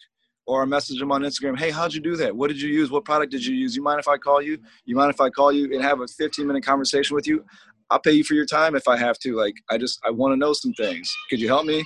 [0.48, 1.58] or I message them on Instagram.
[1.58, 2.34] Hey, how'd you do that?
[2.34, 2.90] What did you use?
[2.90, 3.76] What product did you use?
[3.76, 4.58] You mind if I call you?
[4.86, 7.44] You mind if I call you and have a 15 minute conversation with you?
[7.90, 9.36] I'll pay you for your time if I have to.
[9.36, 11.14] Like, I just, I want to know some things.
[11.28, 11.84] Could you help me?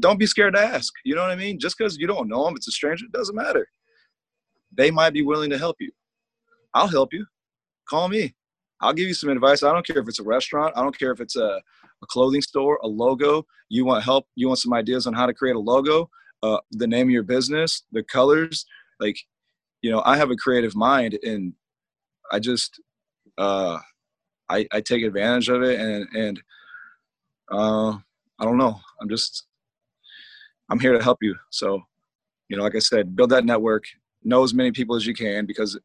[0.00, 0.92] Don't be scared to ask.
[1.04, 1.58] You know what I mean?
[1.58, 3.68] Just because you don't know them, it's a stranger, it doesn't matter.
[4.76, 5.90] They might be willing to help you.
[6.72, 7.26] I'll help you.
[7.88, 8.34] Call me.
[8.80, 9.62] I'll give you some advice.
[9.62, 10.74] I don't care if it's a restaurant.
[10.76, 11.60] I don't care if it's a,
[12.02, 13.46] a clothing store, a logo.
[13.68, 14.26] You want help?
[14.34, 16.10] You want some ideas on how to create a logo?
[16.44, 18.66] uh, the name of your business, the colors.
[19.00, 19.16] Like,
[19.80, 21.54] you know, I have a creative mind, and
[22.30, 22.80] I just
[23.38, 23.78] uh,
[24.48, 26.42] I, I take advantage of it, and and
[27.50, 27.92] uh,
[28.38, 28.78] I don't know.
[29.00, 29.46] I'm just
[30.70, 31.34] I'm here to help you.
[31.50, 31.82] So,
[32.48, 33.84] you know, like I said, build that network,
[34.24, 35.78] know as many people as you can, because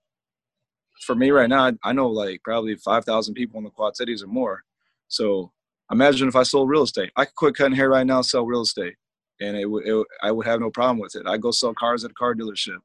[1.01, 4.27] for me right now, I know like probably 5,000 people in the Quad Cities or
[4.27, 4.63] more.
[5.07, 5.51] So
[5.91, 7.11] imagine if I sold real estate.
[7.15, 8.95] I could quit cutting hair right now, sell real estate
[9.39, 11.25] and it, it, I would have no problem with it.
[11.25, 12.77] I go sell cars at a car dealership.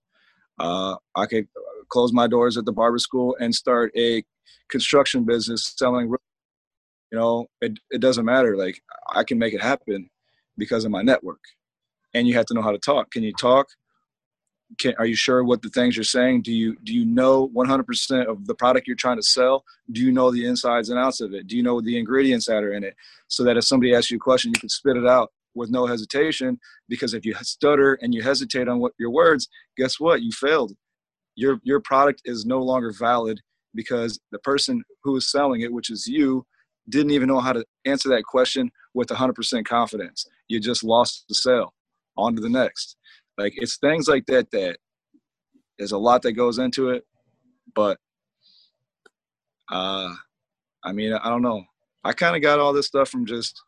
[0.59, 1.49] Uh, I could
[1.89, 4.23] close my doors at the barber school and start a
[4.71, 6.07] construction business selling.
[7.11, 8.57] You know, it it doesn't matter.
[8.57, 8.81] Like
[9.13, 10.09] I can make it happen
[10.57, 11.41] because of my network.
[12.15, 13.11] And you have to know how to talk.
[13.11, 13.67] Can you talk?
[14.79, 16.43] Can, are you sure what the things you're saying?
[16.43, 19.65] Do you do you know 100% of the product you're trying to sell?
[19.93, 21.47] Do you know the insides and outs of it?
[21.47, 22.95] Do you know the ingredients that are in it?
[23.29, 25.87] So that if somebody asks you a question, you can spit it out with no
[25.87, 26.59] hesitation
[26.89, 30.73] because if you stutter and you hesitate on what your words guess what you failed
[31.37, 33.41] your your product is no longer valid
[33.75, 36.45] because the person who is selling it which is you
[36.89, 41.35] didn't even know how to answer that question with 100% confidence you just lost the
[41.35, 41.73] sale
[42.17, 42.97] on to the next
[43.39, 44.77] like it's things like that that
[45.79, 47.05] there's a lot that goes into it
[47.75, 47.99] but
[49.71, 50.13] uh
[50.85, 51.63] i mean i don't know
[52.05, 53.61] i kind of got all this stuff from just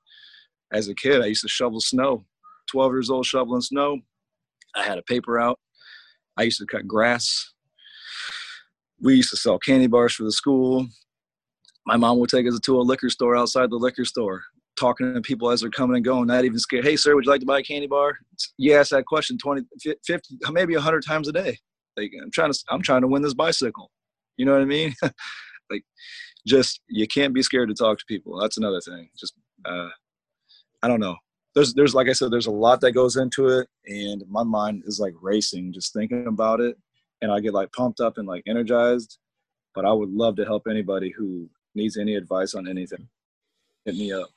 [0.72, 2.24] as a kid, I used to shovel snow.
[2.70, 3.98] 12 years old, shoveling snow.
[4.74, 5.58] I had a paper out.
[6.36, 7.52] I used to cut grass.
[9.00, 10.86] We used to sell candy bars for the school.
[11.86, 14.42] My mom would take us to a liquor store outside the liquor store,
[14.76, 16.84] talking to people as they're coming and going, not even scared.
[16.84, 18.18] Hey, sir, would you like to buy a candy bar?
[18.58, 19.62] You ask that question 20,
[20.06, 21.58] 50, maybe 100 times a day.
[21.96, 23.90] Like, I'm trying to, I'm trying to win this bicycle.
[24.36, 24.94] You know what I mean?
[25.70, 25.82] like,
[26.46, 28.38] just, you can't be scared to talk to people.
[28.38, 29.08] That's another thing.
[29.18, 29.88] Just, uh,
[30.82, 31.16] I don't know.
[31.54, 34.82] There's there's like I said, there's a lot that goes into it, and my mind
[34.86, 36.76] is like racing just thinking about it,
[37.22, 39.18] and I get like pumped up and like energized.
[39.74, 43.08] But I would love to help anybody who needs any advice on anything.
[43.86, 44.28] Hit me up.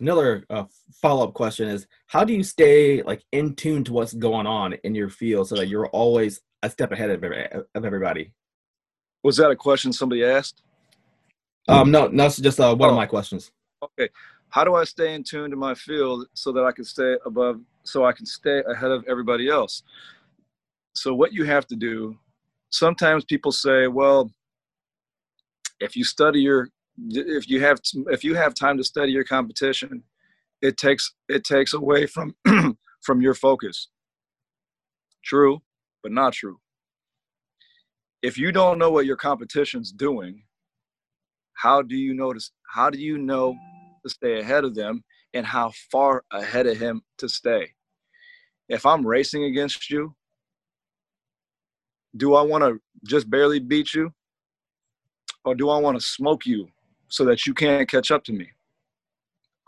[0.00, 0.64] Another uh,
[1.00, 4.74] follow up question is: How do you stay like in tune to what's going on
[4.84, 7.24] in your field so that you're always a step ahead of
[7.74, 8.32] of everybody?
[9.24, 10.62] Was that a question somebody asked?
[11.68, 12.92] Um, no, no, it's just uh, one oh.
[12.92, 13.50] of my questions.
[13.82, 14.08] Okay,
[14.50, 17.60] how do I stay in tune to my field so that I can stay above,
[17.84, 19.82] so I can stay ahead of everybody else?
[20.94, 22.18] So, what you have to do,
[22.70, 24.30] sometimes people say, well,
[25.80, 26.70] if you study your,
[27.08, 30.02] if you have, if you have time to study your competition,
[30.60, 32.34] it takes, it takes away from,
[33.02, 33.88] from your focus.
[35.24, 35.62] True,
[36.02, 36.58] but not true.
[38.22, 40.42] If you don't know what your competition's doing,
[41.54, 43.56] how do you notice, how do you know
[44.02, 47.74] to stay ahead of them and how far ahead of him to stay.
[48.68, 50.14] If I'm racing against you,
[52.16, 54.12] do I want to just barely beat you?
[55.44, 56.68] Or do I want to smoke you
[57.08, 58.48] so that you can't catch up to me?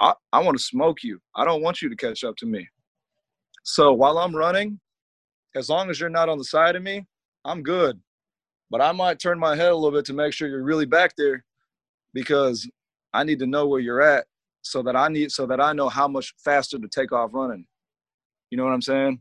[0.01, 1.21] I, I want to smoke you.
[1.35, 2.69] I don't want you to catch up to me.
[3.65, 4.81] So while I'm running,
[5.55, 7.07] as long as you're not on the side of me,
[7.45, 8.01] I'm good.
[8.71, 11.15] But I might turn my head a little bit to make sure you're really back
[11.17, 11.45] there
[12.15, 12.69] because
[13.13, 14.27] I need to know where you're at
[14.63, 17.67] so that I need so that I know how much faster to take off running.
[18.51, 19.21] You know what I'm saying?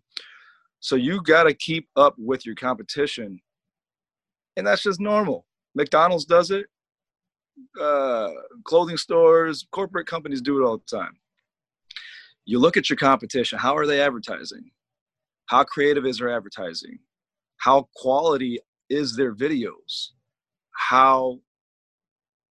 [0.79, 3.41] So you got to keep up with your competition.
[4.55, 5.45] And that's just normal.
[5.75, 6.67] McDonald's does it.
[7.79, 8.29] Uh,
[8.63, 11.17] clothing stores, corporate companies do it all the time.
[12.45, 13.59] You look at your competition.
[13.59, 14.71] How are they advertising?
[15.45, 16.99] How creative is their advertising?
[17.57, 20.09] How quality is their videos?
[20.71, 21.39] How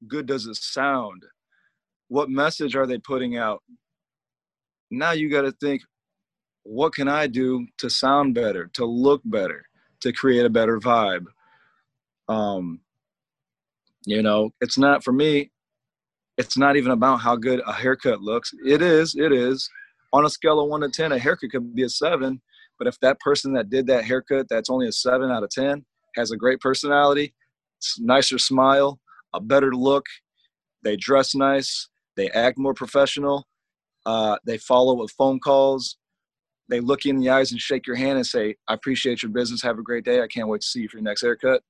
[0.06, 1.24] good does it sound?
[2.08, 3.62] What message are they putting out?
[4.90, 5.82] Now you got to think,
[6.62, 9.64] what can I do to sound better, to look better,
[10.00, 11.26] to create a better vibe?
[12.28, 12.80] Um,
[14.08, 15.50] you know, it's not for me.
[16.38, 18.50] It's not even about how good a haircut looks.
[18.64, 19.14] It is.
[19.14, 19.68] It is.
[20.14, 22.40] On a scale of one to ten, a haircut could be a seven.
[22.78, 25.84] But if that person that did that haircut, that's only a seven out of ten,
[26.16, 27.34] has a great personality,
[27.98, 28.98] nicer smile,
[29.34, 30.06] a better look.
[30.82, 31.88] They dress nice.
[32.16, 33.46] They act more professional.
[34.06, 35.98] Uh, they follow with phone calls.
[36.70, 39.32] They look you in the eyes and shake your hand and say, I appreciate your
[39.32, 39.60] business.
[39.62, 40.22] Have a great day.
[40.22, 41.62] I can't wait to see you for your next haircut.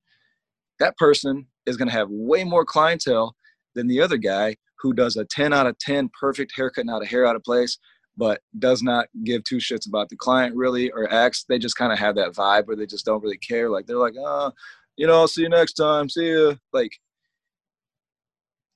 [0.79, 3.37] That person is going to have way more clientele
[3.75, 7.07] than the other guy who does a 10 out of 10 perfect haircut, not a
[7.07, 7.79] hair out of place,
[8.17, 11.45] but does not give two shits about the client really or acts.
[11.49, 13.71] They just kind of have that vibe where they just don't really care.
[13.71, 14.53] Like they're like, oh,
[14.97, 16.09] you know, I'll see you next time.
[16.09, 16.59] See you.
[16.73, 16.93] Like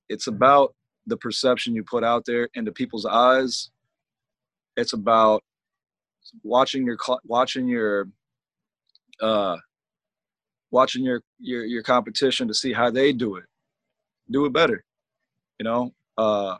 [0.09, 0.75] it's about
[1.07, 3.71] the perception you put out there into people's eyes.
[4.77, 5.43] It's about
[6.45, 8.09] watching your watching your
[9.21, 9.57] uh,
[10.73, 13.45] watching your your your competition to see how they do it.
[14.31, 14.85] Do it better,
[15.59, 15.93] you know.
[16.19, 16.57] Uh,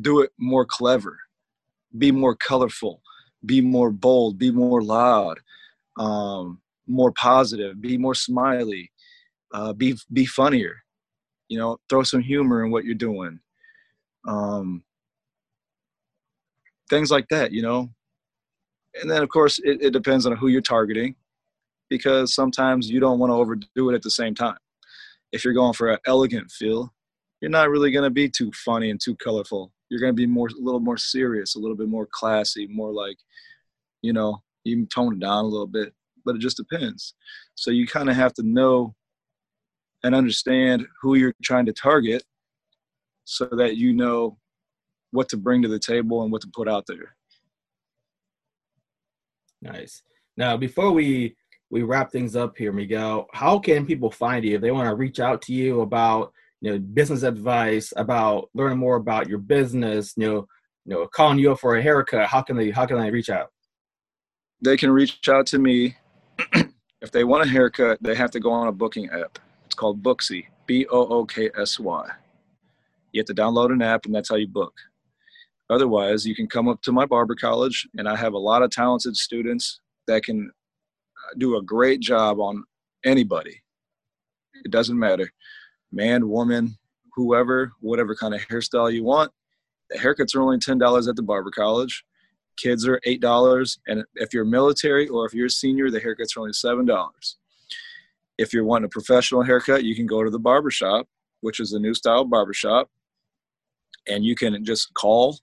[0.00, 1.18] do it more clever,
[1.96, 3.00] be more colorful,
[3.46, 5.40] be more bold, be more loud,
[5.98, 8.92] um, more positive, be more smiley,
[9.54, 10.82] uh, be be funnier
[11.48, 13.38] you know throw some humor in what you're doing
[14.26, 14.82] um,
[16.90, 17.88] things like that you know
[19.00, 21.14] and then of course it, it depends on who you're targeting
[21.88, 24.56] because sometimes you don't want to overdo it at the same time
[25.32, 26.92] if you're going for an elegant feel
[27.40, 30.26] you're not really going to be too funny and too colorful you're going to be
[30.26, 33.16] more a little more serious a little bit more classy more like
[34.02, 35.92] you know you tone it down a little bit
[36.24, 37.14] but it just depends
[37.54, 38.94] so you kind of have to know
[40.02, 42.22] and understand who you're trying to target
[43.24, 44.38] so that you know
[45.10, 47.16] what to bring to the table and what to put out there.
[49.62, 50.02] Nice.
[50.36, 51.34] Now, before we
[51.70, 54.94] we wrap things up here, Miguel, how can people find you if they want to
[54.94, 60.14] reach out to you about you know business advice, about learning more about your business,
[60.16, 60.48] you know,
[60.84, 62.28] you know, calling you up for a haircut?
[62.28, 63.50] How can they how can they reach out?
[64.62, 65.96] They can reach out to me
[67.00, 67.98] if they want a haircut.
[68.00, 69.38] They have to go on a booking app.
[69.64, 72.08] It's called Booksy, B O O K S Y.
[73.12, 74.74] You have to download an app, and that's how you book.
[75.68, 78.70] Otherwise, you can come up to my barber college, and I have a lot of
[78.70, 80.52] talented students that can
[81.38, 82.64] do a great job on
[83.04, 83.62] anybody.
[84.64, 85.30] It doesn't matter
[85.92, 86.76] man, woman,
[87.14, 89.32] whoever, whatever kind of hairstyle you want.
[89.90, 92.04] The haircuts are only $10 at the barber college.
[92.56, 93.78] Kids are $8.
[93.86, 97.34] And if you're military or if you're a senior, the haircuts are only $7.
[98.38, 101.06] If you're wanting a professional haircut, you can go to the barber shop,
[101.40, 102.90] which is a new style barbershop,
[104.06, 105.38] and you can just call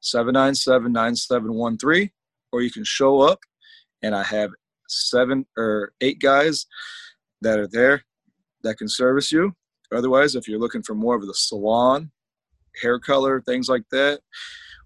[0.00, 2.10] 797 9713,
[2.52, 3.40] or you can show up,
[4.02, 4.50] and I have
[4.88, 6.66] seven or eight guys
[7.40, 8.02] that are there
[8.62, 9.54] that can service you.
[9.92, 12.10] Otherwise, if you're looking for more of the salon,
[12.80, 14.20] hair color, things like that,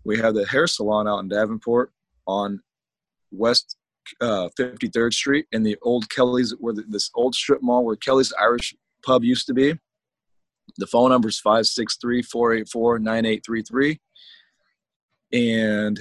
[0.04, 1.92] we have the hair salon out in Davenport
[2.26, 2.60] on
[3.30, 3.76] West
[4.20, 8.32] uh, 53rd Street in the old Kelly's, where the, this old strip mall where Kelly's
[8.40, 8.74] Irish
[9.04, 9.78] Pub used to be.
[10.76, 14.00] The phone number is 563 484 9833.
[15.32, 16.00] And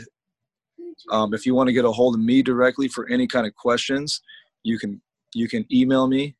[1.12, 3.56] um, if you want to get a hold of me directly for any kind of
[3.56, 4.22] questions,
[4.64, 5.02] you can
[5.34, 6.36] you can email me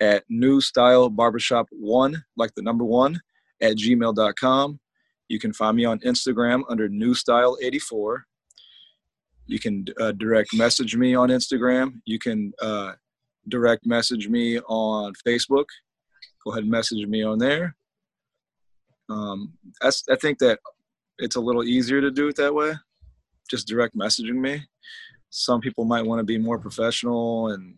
[0.00, 3.20] at new style barbershop one, like the number one,
[3.60, 4.80] at gmail.com.
[5.28, 8.24] You can find me on Instagram under new style 84.
[9.46, 12.00] You can uh, direct message me on Instagram.
[12.04, 12.92] You can uh,
[13.48, 15.66] direct message me on Facebook.
[16.44, 17.76] Go ahead and message me on there.
[19.08, 20.60] Um, I think that
[21.18, 22.74] it's a little easier to do it that way,
[23.50, 24.62] just direct messaging me.
[25.30, 27.74] Some people might want to be more professional and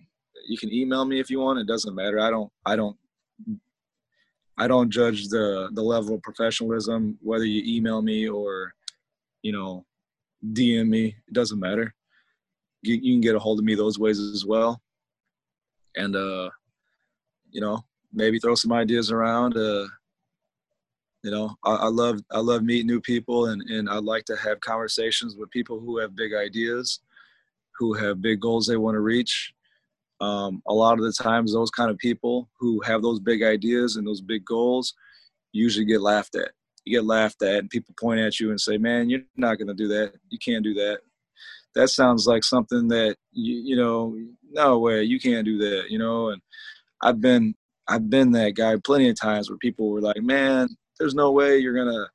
[0.46, 1.58] you can email me if you want.
[1.58, 2.20] It doesn't matter.
[2.20, 2.50] I don't.
[2.66, 2.96] I don't.
[4.58, 8.72] I don't judge the the level of professionalism whether you email me or,
[9.42, 9.84] you know,
[10.52, 11.16] DM me.
[11.26, 11.94] It doesn't matter.
[12.82, 14.80] You, can get a hold of me those ways as well.
[15.96, 16.50] And uh,
[17.50, 19.56] you know, maybe throw some ideas around.
[19.56, 19.86] Uh,
[21.22, 24.36] you know, I, I love I love meeting new people, and and I like to
[24.36, 27.00] have conversations with people who have big ideas,
[27.78, 29.54] who have big goals they want to reach,
[30.22, 33.96] um, a lot of the times those kind of people who have those big ideas
[33.96, 34.94] and those big goals
[35.52, 36.52] usually get laughed at.
[36.84, 39.68] You get laughed at and people point at you and say man you're not going
[39.68, 40.12] to do that.
[40.30, 41.00] You can't do that.
[41.74, 44.16] That sounds like something that you, you know
[44.52, 46.42] no way you can't do that you know and
[47.02, 47.54] i've been
[47.88, 50.68] i've been that guy plenty of times where people were like man
[51.02, 52.06] there's no way you're gonna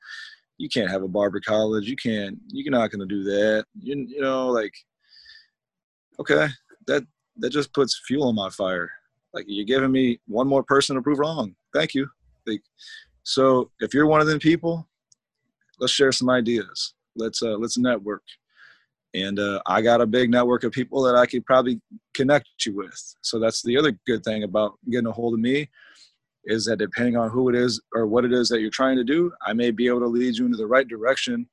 [0.58, 4.22] you can't have a barber college you can't you're not gonna do that you, you
[4.22, 4.74] know like
[6.20, 6.48] okay
[6.88, 7.04] that
[7.40, 8.90] that just puts fuel on my fire.
[9.34, 11.56] Like you're giving me one more person to prove wrong.
[11.74, 12.10] Thank you.
[12.46, 12.62] Like,
[13.24, 14.88] so if you're one of them people,
[15.80, 16.94] let's share some ideas.
[17.16, 18.24] Let's uh, let's network.
[19.14, 21.82] And uh, I got a big network of people that I could probably
[22.14, 23.16] connect you with.
[23.22, 25.70] So that's the other good thing about getting a hold of me
[26.48, 29.04] is that depending on who it is or what it is that you're trying to
[29.04, 31.48] do, I may be able to lead you into the right direction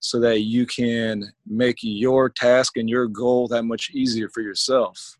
[0.00, 5.18] so that you can make your task and your goal that much easier for yourself.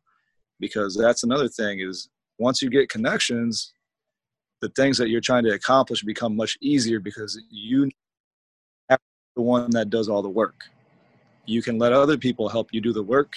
[0.60, 2.08] Because that's another thing is
[2.38, 3.72] once you get connections
[4.60, 7.90] the things that you're trying to accomplish become much easier because you
[8.88, 8.98] have
[9.36, 10.64] the one that does all the work.
[11.44, 13.34] You can let other people help you do the work.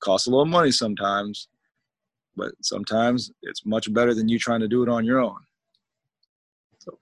[0.00, 1.48] Costs a little money sometimes
[2.38, 5.38] but sometimes it's much better than you trying to do it on your own
[6.78, 6.98] so.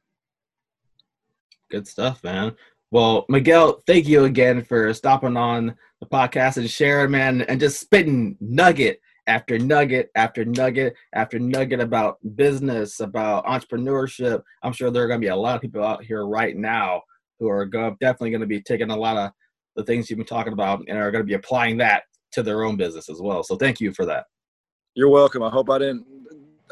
[1.71, 2.55] good stuff man
[2.93, 7.81] well, Miguel, thank you again for stopping on the podcast and sharing, man, and just
[7.81, 14.41] spitting nugget after nugget after nugget after nugget about business, about entrepreneurship.
[14.63, 17.03] I'm sure there are going to be a lot of people out here right now
[17.41, 19.33] who are definitely going to be taking a lot of
[19.75, 22.65] the things you've been talking about and are going to be applying that to their
[22.65, 23.43] own business as well.
[23.43, 24.27] So thank you for that.
[24.97, 25.43] You're welcome.
[25.43, 26.07] I hope I didn't.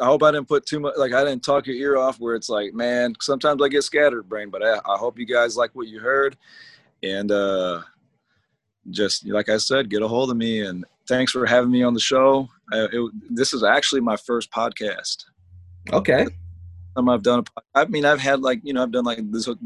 [0.00, 0.94] I hope I didn't put too much.
[0.96, 2.18] Like I didn't talk your ear off.
[2.18, 4.48] Where it's like, man, sometimes I get scattered brain.
[4.48, 6.34] But I, I hope you guys like what you heard,
[7.02, 7.82] and uh,
[8.88, 11.92] just like I said, get a hold of me and thanks for having me on
[11.92, 12.48] the show.
[12.72, 15.26] Uh, it, this is actually my first podcast.
[15.92, 16.26] Okay.
[16.96, 17.44] I've done.
[17.56, 19.18] A, I mean, I've had like you know, I've done like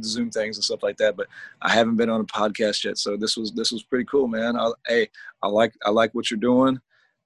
[0.03, 1.29] Zoom things and stuff like that, but
[1.63, 2.99] I haven't been on a podcast yet.
[2.99, 4.57] So this was this was pretty cool, man.
[4.57, 5.09] I, hey,
[5.45, 6.81] I like I like what you're doing.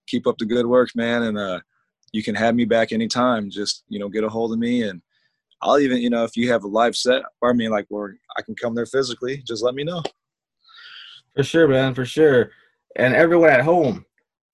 [0.06, 1.60] Keep up the good work, man, and uh,
[2.12, 3.50] you can have me back anytime.
[3.50, 5.00] Just you know, get a hold of me, and
[5.62, 8.42] I'll even, you know, if you have a live set, I mean, like where I
[8.42, 10.02] can come there physically, just let me know.
[11.36, 12.50] For sure, man, for sure.
[12.96, 14.04] And everyone at home,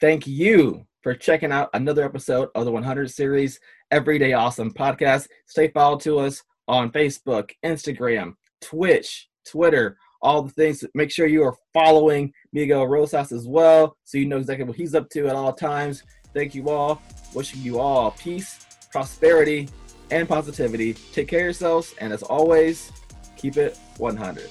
[0.00, 3.58] thank you for checking out another episode of the 100 series
[3.90, 5.28] Everyday Awesome podcast.
[5.46, 10.84] Stay followed to us on Facebook, Instagram, Twitch, Twitter, all the things.
[10.94, 14.94] Make sure you are following Miguel Rosas as well so you know exactly what he's
[14.94, 16.02] up to at all times.
[16.34, 17.00] Thank you all.
[17.34, 19.68] Wishing you all peace, prosperity,
[20.10, 20.94] and positivity.
[20.94, 22.90] Take care of yourselves, and as always,
[23.36, 24.50] keep it 100.